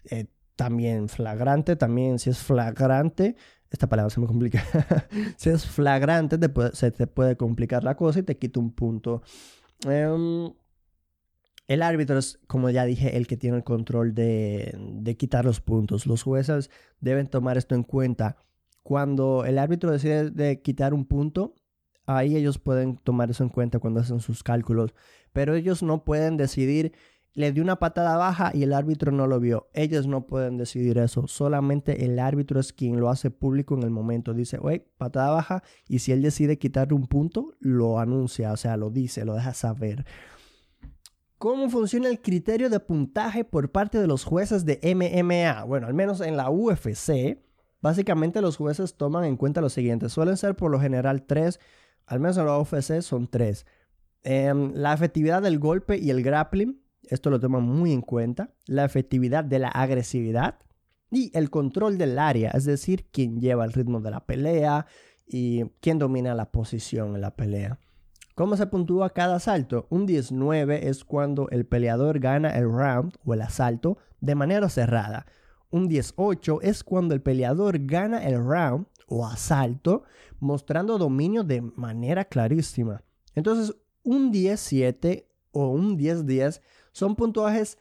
eh, 0.10 0.26
también 0.56 1.10
flagrante, 1.10 1.76
también 1.76 2.18
si 2.18 2.32
es 2.32 2.40
flagrante, 2.40 3.36
esta 3.70 3.88
palabra 3.88 4.10
se 4.10 4.20
me 4.20 4.26
complica, 4.26 4.64
si 5.38 5.52
es 5.52 5.64
flagrante, 5.68 6.40
se 6.74 6.90
te 6.90 7.06
puede 7.06 7.38
complicar 7.38 7.84
la 7.84 7.96
cosa 7.96 8.18
y 8.18 8.24
te 8.24 8.36
quita 8.36 8.60
un 8.60 8.72
punto. 8.72 9.22
Em, 9.86 10.52
el 11.74 11.82
árbitro 11.82 12.18
es, 12.18 12.40
como 12.48 12.70
ya 12.70 12.86
dije, 12.86 13.18
el 13.18 13.28
que 13.28 13.38
tiene 13.38 13.58
el 13.58 13.64
control 13.64 14.14
de, 14.14 14.76
de, 14.78 15.16
quitar 15.16 15.46
los 15.46 15.62
puntos. 15.62 16.06
Los 16.06 16.24
jueces 16.24 16.70
deben 17.00 17.28
tomar 17.28 17.58
esto 17.58 17.76
en 17.76 17.84
cuenta. 17.84 18.38
Cuando 18.84 19.46
el 19.46 19.58
árbitro 19.58 19.92
decide 19.92 20.32
de 20.32 20.62
quitar 20.62 20.94
un 20.94 21.06
punto, 21.06 21.56
ahí 22.06 22.36
ellos 22.36 22.58
pueden 22.58 22.98
tomar 22.98 23.30
eso 23.30 23.44
en 23.44 23.50
cuenta 23.50 23.80
cuando 23.80 24.02
hacen 24.02 24.20
sus 24.20 24.44
cálculos. 24.44 24.94
Pero 25.34 25.56
ellos 25.56 25.82
no 25.82 26.04
pueden 26.04 26.36
decidir 26.36 26.94
le 27.34 27.54
dio 27.54 27.64
una 27.64 27.78
patada 27.78 28.18
baja 28.18 28.52
y 28.54 28.64
el 28.64 28.74
árbitro 28.74 29.12
no 29.12 29.26
lo 29.26 29.40
vio. 29.40 29.70
Ellos 29.74 30.08
no 30.08 30.28
pueden 30.28 30.58
decidir 30.58 30.98
eso. 30.98 31.28
Solamente 31.28 32.04
el 32.04 32.20
árbitro 32.20 32.60
es 32.60 32.74
quien 32.74 33.00
lo 33.00 33.10
hace 33.10 33.32
público 33.32 33.76
en 33.76 33.84
el 33.84 33.90
momento. 33.90 34.34
Dice, 34.34 34.58
oye, 34.62 34.86
patada 34.98 35.32
baja. 35.32 35.64
Y 35.88 36.00
si 36.00 36.12
él 36.12 36.22
decide 36.22 36.58
quitarle 36.58 36.94
un 36.96 37.08
punto, 37.08 37.54
lo 37.60 38.00
anuncia, 38.00 38.52
o 38.52 38.58
sea, 38.58 38.76
lo 38.76 38.90
dice, 38.90 39.24
lo 39.24 39.36
deja 39.36 39.54
saber. 39.54 40.06
¿Cómo 41.42 41.72
funciona 41.72 42.08
el 42.08 42.22
criterio 42.22 42.70
de 42.70 42.80
puntaje 42.80 43.44
por 43.44 43.72
parte 43.72 44.00
de 44.00 44.06
los 44.06 44.26
jueces 44.26 44.64
de 44.64 44.80
MMA? 44.94 45.64
Bueno, 45.64 45.88
al 45.88 45.96
menos 45.96 46.22
en 46.22 46.38
la 46.38 46.52
UFC, 46.52 47.40
básicamente 47.82 48.42
los 48.42 48.58
jueces 48.58 48.94
toman 48.94 49.24
en 49.24 49.38
cuenta 49.38 49.60
lo 49.60 49.70
siguiente. 49.70 50.08
Suelen 50.10 50.38
ser 50.38 50.56
por 50.56 50.70
lo 50.70 50.80
general 50.80 51.24
tres, 51.24 51.60
al 52.06 52.20
menos 52.20 52.38
en 52.38 52.46
la 52.46 52.60
UFC 52.60 53.02
son 53.02 53.28
tres. 53.28 53.66
Em, 54.22 54.72
la 54.76 54.94
efectividad 54.94 55.42
del 55.42 55.58
golpe 55.58 55.98
y 55.98 56.12
el 56.12 56.22
grappling 56.22 56.80
esto 57.10 57.32
lo 57.32 57.40
toman 57.40 57.64
muy 57.64 57.92
en 57.92 58.02
cuenta, 58.02 58.54
la 58.68 58.86
efectividad 58.86 59.44
de 59.44 59.58
la 59.58 59.70
agresividad 59.70 60.60
y 61.10 61.36
el 61.36 61.50
control 61.50 61.98
del 61.98 62.20
área, 62.20 62.52
es 62.52 62.66
decir, 62.66 63.08
quién 63.12 63.42
lleva 63.42 63.66
el 63.66 63.74
ritmo 63.74 64.00
de 64.00 64.12
la 64.12 64.28
pelea 64.28 64.86
y 65.26 65.64
quién 65.80 65.98
domina 65.98 66.36
la 66.36 66.52
posición 66.52 67.16
en 67.16 67.22
la 67.22 67.36
pelea. 67.36 67.80
¿Cómo 68.42 68.58
se 68.58 68.66
puntúa 68.66 69.12
cada 69.12 69.36
asalto? 69.36 69.86
Un 69.92 70.08
19 70.08 70.88
es 70.88 71.06
cuando 71.06 71.48
el 71.52 71.68
peleador 71.68 72.18
gana 72.18 72.50
el 72.58 72.64
round 72.64 73.14
o 73.24 73.36
el 73.36 73.42
asalto 73.44 74.00
de 74.20 74.34
manera 74.34 74.68
cerrada. 74.68 75.28
Un 75.70 75.88
18 75.88 76.60
es 76.64 76.84
cuando 76.84 77.14
el 77.14 77.22
peleador 77.22 77.86
gana 77.86 78.26
el 78.26 78.44
round 78.44 78.88
o 79.06 79.28
asalto 79.28 80.06
mostrando 80.40 80.98
dominio 80.98 81.44
de 81.44 81.62
manera 81.62 82.26
clarísima. 82.26 83.04
Entonces, 83.36 83.76
un 84.02 84.32
17 84.32 85.30
o 85.52 85.68
un 85.68 86.00
10-10 86.00 86.62
son 86.94 87.16
puntajes, 87.16 87.78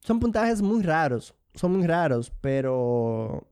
son 0.00 0.20
puntajes 0.20 0.60
muy 0.60 0.82
raros, 0.82 1.34
son 1.54 1.78
muy 1.78 1.86
raros, 1.86 2.30
pero 2.42 3.48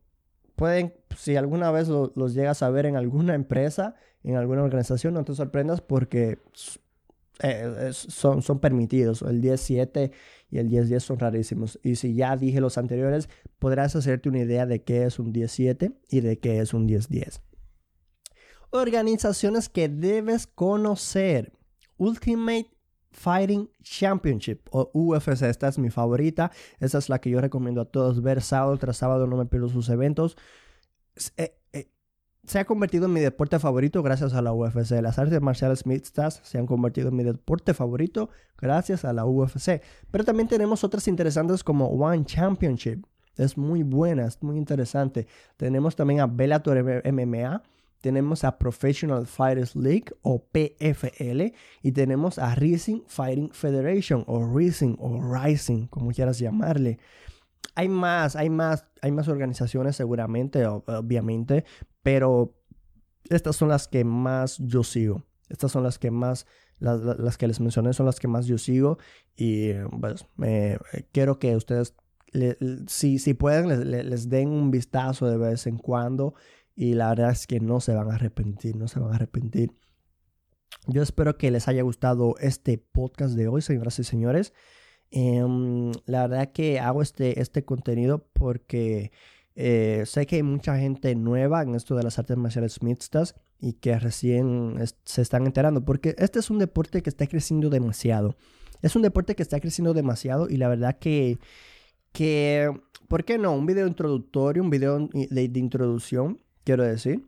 pueden, 0.55 0.93
si 1.17 1.35
alguna 1.35 1.71
vez 1.71 1.89
los 1.89 2.35
llegas 2.35 2.63
a 2.63 2.69
ver 2.69 2.85
en 2.85 2.97
alguna 2.97 3.35
empresa, 3.35 3.95
en 4.25 4.37
alguna 4.37 4.63
organización, 4.63 5.15
no 5.15 5.25
te 5.25 5.35
sorprendas 5.35 5.81
porque 5.81 6.39
eh, 7.41 7.91
son, 7.93 8.43
son 8.43 8.61
permitidos. 8.61 9.23
El 9.23 9.43
10-7 9.43 10.13
y 10.51 10.59
el 10.59 10.71
10-10 10.71 11.01
son 11.01 11.19
rarísimos. 11.19 11.79
Y 11.83 11.97
si 11.97 12.15
ya 12.15 12.37
dije 12.37 12.61
los 12.61 12.79
anteriores, 12.79 13.29
podrás 13.59 13.97
hacerte 13.97 14.29
una 14.29 14.41
idea 14.41 14.67
de 14.67 14.83
qué 14.83 15.05
es 15.05 15.19
un 15.19 15.33
10-7 15.33 15.95
y 16.09 16.21
de 16.21 16.39
qué 16.39 16.61
es 16.61 16.73
un 16.75 16.89
10-10. 16.89 17.41
Organizaciones 18.71 19.69
que 19.69 19.89
debes 19.89 20.47
conocer. 20.47 21.53
Ultimate 21.99 22.71
Fighting 23.11 23.71
Championship 23.83 24.61
o 24.71 24.91
UFC. 24.95 25.43
Esta 25.43 25.69
es 25.69 25.79
mi 25.79 25.91
favorita. 25.91 26.51
Esta 26.81 26.99
es 26.99 27.09
la 27.09 27.21
que 27.21 27.31
yo 27.31 27.41
recomiendo 27.41 27.81
a 27.81 27.85
todos 27.85 28.23
ver 28.23 28.41
sábado 28.41 28.77
tras 28.79 28.97
sábado. 28.97 29.27
No 29.27 29.37
me 29.37 29.47
pierdo 29.47 29.69
sus 29.69 29.89
eventos. 29.89 30.37
Se 32.47 32.59
ha 32.59 32.65
convertido 32.65 33.07
en 33.07 33.13
mi 33.13 33.21
deporte 33.21 33.59
favorito 33.59 34.03
gracias 34.03 34.35
a 34.35 34.43
la 34.43 34.53
UFC. 34.53 34.91
Las 35.01 35.19
artes 35.19 35.41
marciales 35.41 35.87
mixtas 35.87 36.41
se 36.43 36.59
han 36.59 36.67
convertido 36.67 37.09
en 37.09 37.17
mi 37.17 37.23
deporte 37.23 37.73
favorito 37.73 38.31
gracias 38.59 39.05
a 39.05 39.13
la 39.13 39.25
UFC. 39.25 39.81
Pero 40.11 40.25
también 40.25 40.49
tenemos 40.49 40.83
otras 40.83 41.07
interesantes 41.07 41.63
como 41.63 41.87
One 41.89 42.25
Championship. 42.25 43.05
Es 43.37 43.57
muy 43.57 43.83
buena, 43.83 44.27
es 44.27 44.43
muy 44.43 44.57
interesante. 44.57 45.27
Tenemos 45.57 45.95
también 45.95 46.21
a 46.21 46.27
Bellator 46.27 47.03
MMA 47.13 47.63
tenemos 48.03 48.43
a 48.43 48.59
Professional 48.59 49.27
Fighters 49.27 49.77
League 49.77 50.07
o 50.23 50.43
PFL 50.43 51.55
y 51.83 51.93
tenemos 51.93 52.39
a 52.39 52.55
Rising 52.57 53.03
Fighting 53.07 53.51
Federation 53.53 54.25
o 54.27 54.45
Rising 54.45 54.97
o 54.99 55.21
Rising, 55.23 55.87
como 55.87 56.11
quieras 56.11 56.41
llamarle. 56.41 56.99
Hay 57.75 57.89
más, 57.89 58.37
hay 58.37 58.51
más, 58.51 58.87
hay 59.01 59.13
más 59.13 59.29
organizaciones 59.29 59.97
seguramente, 59.97 60.67
obviamente, 60.67 61.65
pero 62.03 62.55
estas 63.29 63.57
son 63.57 63.69
las 63.69 63.89
que 63.89 64.05
más 64.05 64.59
yo 64.59 64.83
sigo. 64.83 65.25
Estas 65.49 65.73
son 65.73 65.83
las 65.83 65.99
que 65.99 66.11
más, 66.11 66.47
las, 66.79 67.37
que 67.39 67.47
les 67.47 67.61
mencioné 67.61 67.93
son 67.93 68.07
las 68.07 68.21
que 68.21 68.29
más 68.29 68.47
yo 68.47 68.59
sigo 68.59 68.99
y 69.37 69.73
pues 70.01 70.27
quiero 71.13 71.39
que 71.39 71.57
ustedes, 71.57 71.95
si, 72.87 73.19
si 73.19 73.35
pueden, 73.35 73.69
les, 73.69 74.05
les 74.07 74.29
den 74.29 74.49
un 74.49 74.71
vistazo 74.71 75.27
de 75.27 75.37
vez 75.37 75.67
en 75.67 75.79
cuando 75.79 76.35
y 76.75 76.95
la 76.95 77.11
verdad 77.11 77.31
es 77.31 77.47
que 77.47 77.61
no 77.61 77.81
se 77.81 77.95
van 77.95 78.11
a 78.11 78.15
arrepentir, 78.15 78.77
no 78.77 78.89
se 78.89 78.99
van 78.99 79.13
a 79.13 79.17
arrepentir. 79.17 79.73
Yo 80.87 81.03
espero 81.03 81.37
que 81.37 81.51
les 81.51 81.69
haya 81.69 81.83
gustado 81.83 82.35
este 82.41 82.79
podcast 82.79 83.35
de 83.35 83.49
hoy, 83.49 83.63
señoras 83.63 83.99
y 83.99 84.05
señores. 84.05 84.53
Em, 85.15 85.93
la 86.07 86.27
verdad 86.27 86.53
que 86.53 86.81
hago 86.81 87.03
este, 87.03 87.39
este 87.41 87.65
contenido 87.65 88.27
porque 88.33 89.13
eh, 89.55 90.05
sé 90.07 90.25
que 90.25 90.37
hay 90.37 90.43
mucha 90.43 90.79
gente 90.79 91.15
nueva 91.15 91.63
en 91.63 91.75
esto 91.75 91.95
de 91.95 92.03
las 92.03 92.19
artes 92.19 92.39
marciales 92.39 92.83
mixtas 92.83 93.35
y 93.61 93.75
que 93.75 93.99
recién 93.99 94.77
se 95.05 95.23
están 95.23 95.45
enterando, 95.45 95.85
porque 95.85 96.15
este 96.19 96.39
es 96.39 96.49
un 96.49 96.59
deporte 96.59 97.03
que 97.03 97.11
está 97.11 97.27
creciendo 97.27 97.69
demasiado. 97.69 98.37
Es 98.81 98.97
un 98.97 99.03
deporte 99.03 99.37
que 99.37 99.43
está 99.43 99.61
creciendo 99.61 99.93
demasiado 99.93 100.49
y 100.49 100.57
la 100.57 100.69
verdad 100.69 100.99
que, 100.99 101.39
que 102.13 102.73
¿por 103.07 103.25
qué 103.25 103.37
no? 103.37 103.53
Un 103.53 103.67
video 103.67 103.87
introductorio, 103.87 104.63
un 104.63 104.71
video 104.71 105.09
de, 105.13 105.51
introducción 105.55 106.41
quiero 106.65 106.85
decir. 106.85 107.23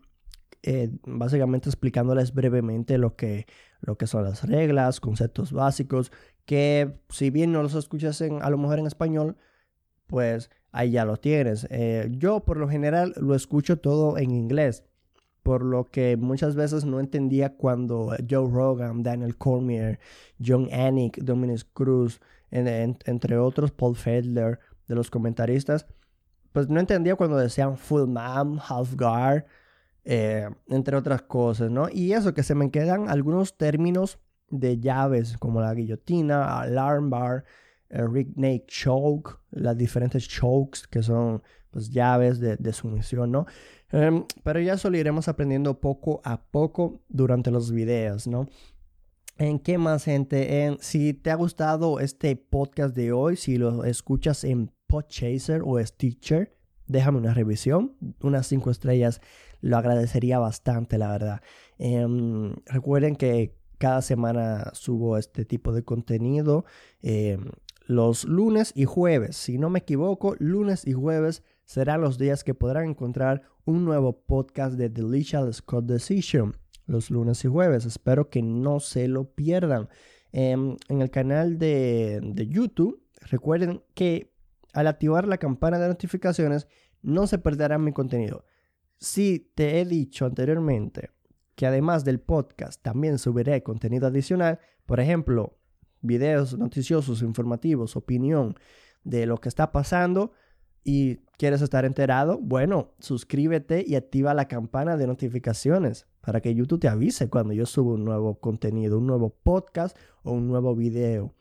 Eh, 0.62 0.90
básicamente 1.05 1.68
explicándoles 1.68 2.33
brevemente 2.33 2.97
lo 2.97 3.16
que, 3.16 3.47
lo 3.83 3.99
que 3.99 4.07
son 4.07 4.25
las 4.25 4.49
reglas, 4.49 4.99
conceptos 4.99 5.53
básicos, 5.53 6.11
que 6.44 6.98
si 7.09 7.30
bien 7.30 7.52
no 7.52 7.62
los 7.62 7.74
escuchas 7.74 8.20
en, 8.20 8.42
a 8.42 8.50
lo 8.50 8.59
mejor 8.59 8.78
en 8.78 8.87
español, 8.87 9.37
pues 10.07 10.50
ahí 10.72 10.92
ya 10.92 11.04
lo 11.04 11.16
tienes. 11.16 11.66
Eh, 11.70 12.09
yo 12.12 12.40
por 12.40 12.57
lo 12.57 12.68
general 12.68 13.14
lo 13.16 13.35
escucho 13.35 13.78
todo 13.78 14.18
en 14.18 14.30
inglés, 14.30 14.85
por 15.42 15.62
lo 15.62 15.85
que 15.90 16.16
muchas 16.16 16.54
veces 16.54 16.85
no 16.85 17.00
entendía 17.00 17.57
cuando 17.57 18.16
Joe 18.28 18.50
Rogan, 18.50 19.02
Daniel 19.02 19.37
Cormier, 19.37 19.98
John 20.44 20.68
Anik, 20.72 21.18
Dominic 21.18 21.66
Cruz, 21.72 22.20
entre 22.50 23.37
otros, 23.38 23.72
Paul 23.72 23.96
Fedler, 23.96 24.61
de 24.87 24.94
los 24.94 25.11
comentaristas, 25.11 25.87
pues 26.52 26.68
no 26.68 26.78
entendía 26.78 27.16
cuando 27.16 27.37
decían 27.37 27.76
full 27.76 28.09
man, 28.09 28.61
half 28.68 28.94
guard, 28.94 29.44
eh, 30.04 30.48
entre 30.68 30.96
otras 30.96 31.22
cosas, 31.22 31.70
¿no? 31.70 31.88
Y 31.90 32.12
eso, 32.12 32.35
que 32.35 32.42
se 32.42 32.54
me 32.54 32.70
quedan 32.70 33.09
algunos 33.09 33.57
términos 33.57 34.18
de 34.50 34.78
llaves 34.78 35.37
como 35.38 35.61
la 35.61 35.74
guillotina, 35.74 36.61
alarm 36.61 37.11
bar, 37.11 37.44
rig 37.90 38.37
neck 38.37 38.66
choke, 38.66 39.38
las 39.50 39.76
diferentes 39.76 40.26
chokes 40.28 40.80
que 40.90 41.02
son 41.02 41.42
pues 41.70 41.90
llaves 41.90 42.38
de, 42.38 42.57
de 42.57 42.72
sumisión, 42.72 43.33
¿no? 43.33 43.46
Em, 43.90 44.24
pero 44.42 44.61
ya 44.61 44.74
eso 44.74 44.90
lo 44.90 44.96
iremos 44.96 45.28
aprendiendo 45.28 45.80
poco 45.80 46.20
a 46.24 46.42
poco 46.42 47.00
durante 47.09 47.50
los 47.50 47.70
videos, 47.70 48.26
¿no? 48.26 48.48
¿En 49.38 49.59
qué 49.59 49.78
más, 49.78 50.04
gente? 50.04 50.64
En, 50.64 50.78
si 50.80 51.14
te 51.14 51.30
ha 51.30 51.35
gustado 51.35 51.98
este 51.98 52.37
podcast 52.37 52.94
de 52.94 53.12
hoy, 53.12 53.37
si 53.37 53.59
lo 53.59 53.85
escuchas 53.85 54.44
en 54.44 54.70
Podchaser 54.87 55.62
o 55.64 55.85
Stitcher, 55.85 56.57
déjame 56.87 57.18
una 57.18 57.35
revisión, 57.35 57.96
unas 58.20 58.46
5 58.46 58.70
estrellas, 58.70 59.20
lo 59.61 59.76
agradecería 59.76 60.38
bastante, 60.38 60.98
la 60.98 61.11
verdad. 61.11 61.42
Em, 61.78 62.54
recuerden 62.66 63.16
que 63.16 63.57
cada 63.85 64.01
semana 64.01 64.70
subo 64.73 65.18
este 65.18 65.44
tipo 65.44 65.70
de 65.75 65.85
contenido 65.85 66.64
em, 67.03 67.51
los 67.85 68.25
lunes 68.25 68.73
y 68.75 68.87
jueves. 68.87 69.37
Si 69.37 69.59
no 69.59 69.68
me 69.68 69.81
equivoco, 69.81 70.37
lunes 70.38 70.87
y 70.87 70.94
jueves 70.94 71.42
serán 71.66 72.01
los 72.01 72.16
días 72.16 72.44
que 72.44 72.55
podrán 72.55 72.88
encontrar 72.88 73.42
un 73.66 73.85
nuevo 73.85 74.25
podcast 74.25 74.77
de 74.77 74.88
Delicious 74.88 75.57
Scott 75.57 75.85
Decision. 75.85 76.57
Los 76.87 77.11
lunes 77.11 77.44
y 77.44 77.49
jueves. 77.49 77.85
Espero 77.85 78.31
que 78.31 78.40
no 78.40 78.81
se 78.81 79.07
lo 79.07 79.35
pierdan. 79.35 79.90
Em, 80.33 80.79
en 80.88 81.03
el 81.03 81.11
canal 81.11 81.59
de, 81.59 82.20
de 82.23 82.49
YouTube, 82.49 83.03
recuerden 83.20 83.83
que 83.92 84.33
al 84.73 84.87
activar 84.87 85.29
la 85.29 85.37
campana 85.37 85.79
de 85.79 85.88
notificaciones 85.88 86.68
no 87.03 87.27
se 87.27 87.37
perderá 87.37 87.77
mi 87.77 87.92
contenido. 87.92 88.47
Si 88.97 89.53
te 89.55 89.79
he 89.79 89.85
dicho 89.85 90.25
anteriormente 90.25 91.11
que 91.55 91.67
además 91.67 92.05
del 92.05 92.21
podcast 92.21 92.83
también 92.83 93.19
subiré 93.19 93.62
contenido 93.62 94.07
adicional, 94.07 94.61
por 94.87 95.01
ejemplo, 95.01 95.57
videos 96.01 96.59
noticiosos, 96.59 97.23
informativos, 97.23 97.97
opinión 97.97 98.57
de 99.05 99.27
lo 99.27 99.38
que 99.38 99.49
está 99.49 99.73
pasando, 99.73 100.33
y 100.85 101.17
quieres 101.38 101.62
estar 101.62 101.87
enterado, 101.87 102.38
bueno, 102.38 102.93
suscríbete 102.99 103.83
y 103.87 103.95
activa 103.95 104.35
la 104.35 104.49
campana 104.49 104.99
de 104.99 105.07
notificaciones 105.07 106.07
para 106.21 106.40
que 106.40 106.55
YouTube 106.55 106.81
te 106.81 106.88
avise 106.88 107.29
cuando 107.31 107.55
yo 107.55 107.64
subo 107.64 107.95
un 107.95 108.05
nuevo 108.05 108.38
contenido, 108.38 108.99
un 108.99 109.07
nuevo 109.07 109.31
podcast 109.31 109.97
o 110.23 110.33
un 110.33 110.47
nuevo 110.47 110.75
video. 110.77 111.35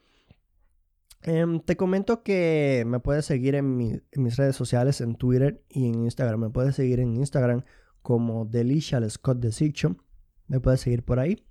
Em, 1.22 1.60
te 1.60 1.78
comento 1.78 2.24
que 2.24 2.84
me 2.86 3.00
puedes 3.00 3.26
seguir 3.26 3.56
en, 3.56 3.78
mis 3.78 4.38
redes 4.38 4.56
sociales, 4.56 5.00
en 5.02 5.16
Twitter 5.16 5.64
y 5.70 5.88
en 5.88 6.04
Instagram. 6.04 6.40
Me 6.40 6.50
puedes 6.50 6.76
seguir 6.76 7.00
en 7.00 7.16
Instagram 7.16 7.64
como 8.02 8.46
Delicia 8.46 9.08
Scott 9.10 9.40
Decision. 9.40 10.02
Me 10.48 10.60
puedes 10.60 10.82
seguir 10.82 11.04
por 11.04 11.20
ahí. 11.20 11.46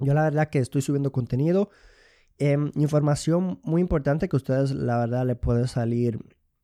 Yo 0.00 0.14
la 0.14 0.22
verdad 0.22 0.48
que 0.48 0.58
estoy 0.58 0.82
subiendo 0.82 1.12
contenido. 1.12 1.70
Em, 2.38 2.72
información 2.74 3.60
muy 3.62 3.80
importante 3.80 4.28
que 4.28 4.36
ustedes 4.36 4.72
la 4.72 4.98
verdad 4.98 5.24
le 5.26 5.36
puede 5.36 5.68
salir, 5.68 6.18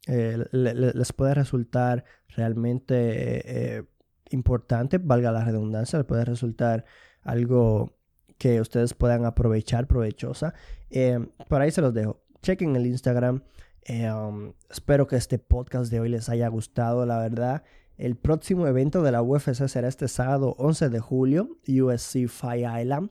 eh, 0.09 0.45
les 0.53 1.13
puede 1.13 1.35
resultar 1.35 2.05
realmente 2.29 3.79
eh, 3.79 3.85
importante, 4.31 4.99
valga 4.99 5.31
la 5.31 5.45
redundancia, 5.45 5.99
les 5.99 6.07
puede 6.07 6.25
resultar 6.25 6.85
algo 7.23 7.97
que 8.39 8.61
ustedes 8.61 8.95
puedan 8.95 9.25
aprovechar, 9.27 9.87
provechosa. 9.87 10.55
Em, 10.89 11.29
por 11.49 11.61
ahí 11.61 11.71
se 11.71 11.83
los 11.83 11.95
dejo. 11.95 12.23
Chequen 12.43 12.75
el 12.75 12.87
Instagram. 12.87 13.43
Em, 13.83 14.55
espero 14.71 15.07
que 15.07 15.17
este 15.17 15.39
podcast 15.39 15.91
de 15.91 16.01
hoy 16.01 16.09
les 16.09 16.29
haya 16.29 16.49
gustado, 16.49 17.07
la 17.07 17.19
verdad. 17.19 17.63
El 18.01 18.17
próximo 18.17 18.67
evento 18.67 19.03
de 19.03 19.13
la 19.13 19.21
UFC 19.21 19.69
será 19.69 19.87
este 19.87 20.09
sábado 20.09 20.55
11 20.57 20.89
de 20.89 21.01
julio, 21.01 21.59
USC 21.69 22.29
Fight 22.29 22.65
Island, 22.81 23.11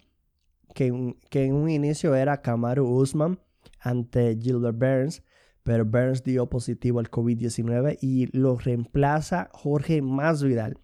que, 0.73 0.88
en 0.88 1.54
un 1.54 1.69
inicio 1.69 2.15
era 2.15 2.41
Kamaru 2.41 2.88
Usman 2.88 3.39
ante 3.80 4.36
Gilbert 4.41 4.80
Burns, 4.80 5.21
pero 5.62 5.86
Burns 5.86 6.23
dio 6.23 6.49
positivo 6.49 6.99
al 6.99 7.12
COVID-19 7.12 7.99
y 8.02 8.36
lo 8.36 8.58
reemplaza 8.58 9.52
Jorge 9.54 10.02
Masvidal. 10.02 10.80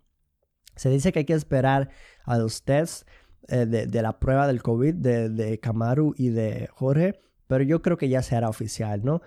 Se 0.76 0.92
dice 0.92 1.12
que 1.12 1.20
hay 1.20 1.26
que 1.26 1.34
esperar 1.34 1.90
a 2.26 2.38
los 2.38 2.64
tests 2.64 3.08
eh, 3.48 3.66
de, 3.66 4.02
la 4.04 4.20
prueba 4.20 4.46
del 4.46 4.62
COVID 4.62 4.94
de, 4.94 5.30
de 5.30 5.60
Kamaru 5.60 6.14
y 6.16 6.30
de 6.30 6.70
Jorge, 6.76 7.20
pero 7.48 7.64
yo 7.64 7.82
creo 7.82 7.98
que 7.98 8.10
ya 8.10 8.22
será 8.22 8.50
oficial, 8.50 9.04
¿no? 9.04 9.24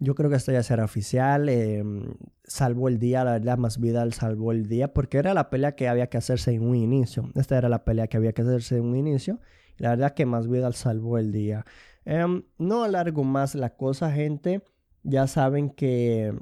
Yo 0.00 0.16
creo 0.16 0.30
que 0.30 0.36
esto 0.36 0.50
ya 0.50 0.64
será 0.64 0.84
oficial. 0.84 1.48
Em, 1.48 2.16
salvó 2.46 2.88
el 2.88 2.98
día, 2.98 3.24
la 3.24 3.32
verdad, 3.32 3.58
más 3.58 3.80
Vidal 3.80 4.12
salvó 4.12 4.52
el 4.52 4.68
día, 4.68 4.92
porque 4.92 5.18
era 5.18 5.34
la 5.34 5.50
pelea 5.50 5.74
que 5.74 5.88
había 5.88 6.08
que 6.08 6.18
hacerse 6.18 6.52
en 6.52 6.62
un 6.62 6.76
inicio. 6.76 7.30
Esta 7.34 7.58
era 7.58 7.68
la 7.68 7.84
pelea 7.84 8.06
que 8.06 8.16
había 8.16 8.32
que 8.32 8.42
hacerse 8.42 8.76
en 8.76 8.84
un 8.84 8.96
inicio. 8.96 9.40
Y 9.78 9.82
la 9.82 9.90
verdad 9.90 10.14
que 10.14 10.26
más 10.26 10.48
Vidal 10.48 10.74
salvó 10.74 11.18
el 11.18 11.32
día. 11.32 11.64
Em, 12.04 12.42
no 12.58 12.84
alargo 12.84 13.24
más 13.24 13.54
la 13.54 13.70
cosa, 13.76 14.10
gente. 14.12 14.62
Ya 15.02 15.26
saben 15.26 15.70
que, 15.70 16.34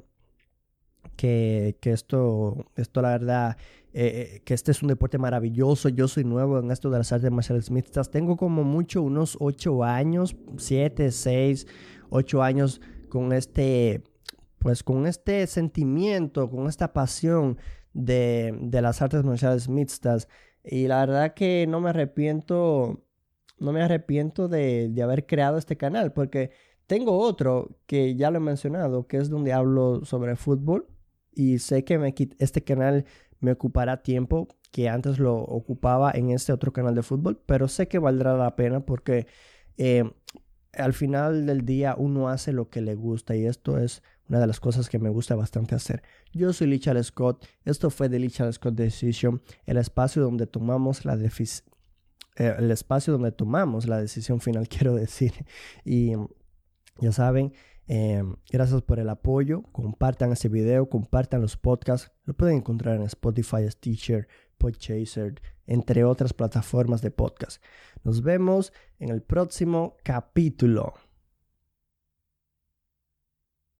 que, 1.15 1.77
que 1.81 1.91
esto, 1.91 2.65
esto, 2.75 3.01
la 3.01 3.09
verdad, 3.09 3.57
eh, 3.93 4.41
que 4.45 4.53
este 4.53 4.71
es 4.71 4.81
un 4.81 4.89
deporte 4.89 5.17
maravilloso. 5.17 5.89
Yo 5.89 6.07
soy 6.07 6.23
nuevo 6.23 6.59
en 6.59 6.71
esto 6.71 6.89
de 6.89 6.97
las 6.97 7.11
artes 7.11 7.31
marciales 7.31 7.71
mixtas. 7.71 8.11
Tengo 8.11 8.37
como 8.37 8.63
mucho 8.63 9.01
unos 9.01 9.37
8 9.39 9.83
años, 9.83 10.35
7, 10.57 11.11
6, 11.11 11.67
8 12.09 12.43
años 12.43 12.81
con 13.09 13.33
este, 13.33 14.03
pues 14.63 14.81
con 14.81 15.05
este 15.05 15.45
sentimiento, 15.45 16.49
con 16.49 16.67
esta 16.67 16.93
pasión 16.93 17.57
de, 17.91 18.57
de 18.61 18.81
las 18.81 19.01
artes 19.01 19.23
marciales 19.25 19.67
mixtas. 19.67 20.29
Y 20.63 20.87
la 20.87 21.05
verdad 21.05 21.33
que 21.33 21.67
no 21.67 21.81
me 21.81 21.89
arrepiento, 21.89 23.03
no 23.59 23.73
me 23.73 23.81
arrepiento 23.83 24.47
de, 24.47 24.87
de 24.89 25.03
haber 25.03 25.25
creado 25.25 25.57
este 25.57 25.75
canal 25.75 26.13
porque 26.13 26.51
tengo 26.87 27.19
otro 27.19 27.77
que 27.87 28.15
ya 28.15 28.31
lo 28.31 28.37
he 28.37 28.41
mencionado, 28.41 29.05
que 29.05 29.17
es 29.17 29.29
donde 29.29 29.51
hablo 29.51 30.05
sobre 30.05 30.37
fútbol. 30.37 30.87
Y 31.33 31.59
sé 31.59 31.83
que 31.83 31.97
me, 31.97 32.15
este 32.39 32.63
canal 32.63 33.05
me 33.41 33.51
ocupará 33.51 34.01
tiempo 34.01 34.47
que 34.71 34.87
antes 34.87 35.19
lo 35.19 35.35
ocupaba 35.35 36.11
en 36.15 36.29
este 36.31 36.53
otro 36.53 36.71
canal 36.71 36.95
de 36.95 37.03
fútbol, 37.03 37.41
pero 37.45 37.67
sé 37.67 37.89
que 37.89 37.99
valdrá 37.99 38.37
la 38.37 38.55
pena 38.55 38.85
porque 38.85 39.27
eh, 39.77 40.09
al 40.73 40.93
final 40.93 41.45
del 41.45 41.65
día 41.65 41.95
uno 41.97 42.29
hace 42.29 42.53
lo 42.53 42.69
que 42.69 42.81
le 42.81 42.95
gusta 42.95 43.35
y 43.35 43.45
esto 43.45 43.77
es 43.77 44.01
una 44.29 44.39
de 44.39 44.47
las 44.47 44.59
cosas 44.59 44.89
que 44.89 44.99
me 44.99 45.09
gusta 45.09 45.35
bastante 45.35 45.75
hacer. 45.75 46.03
Yo 46.31 46.53
soy 46.53 46.67
Lichal 46.67 47.03
Scott, 47.03 47.45
esto 47.65 47.89
fue 47.89 48.09
de 48.09 48.19
Lichal 48.19 48.51
Scott 48.53 48.75
Decision, 48.75 49.41
el 49.65 49.77
espacio 49.77 50.21
donde 50.21 50.47
tomamos 50.47 51.05
la 51.05 51.15
eh, 51.15 52.55
el 52.57 52.71
espacio 52.71 53.13
donde 53.13 53.31
tomamos 53.31 53.87
la 53.87 53.99
decisión 53.99 54.39
final, 54.39 54.67
quiero 54.69 54.95
decir. 54.95 55.33
Y 55.85 56.13
ya 56.99 57.11
saben, 57.11 57.53
Em, 57.87 58.35
gracias 58.49 58.81
por 58.81 58.99
el 58.99 59.09
apoyo. 59.09 59.63
Compartan 59.71 60.31
este 60.31 60.49
video, 60.49 60.89
compartan 60.89 61.41
los 61.41 61.57
podcasts. 61.57 62.11
Lo 62.25 62.33
pueden 62.33 62.57
encontrar 62.57 62.95
en 62.95 63.03
Spotify, 63.03 63.69
Stitcher, 63.69 64.27
Podchaser, 64.57 65.41
entre 65.67 66.03
otras 66.03 66.33
plataformas 66.33 67.01
de 67.01 67.11
podcast. 67.11 67.61
Nos 68.03 68.21
vemos 68.21 68.71
en 68.99 69.09
el 69.09 69.21
próximo 69.21 69.97
capítulo. 70.03 70.93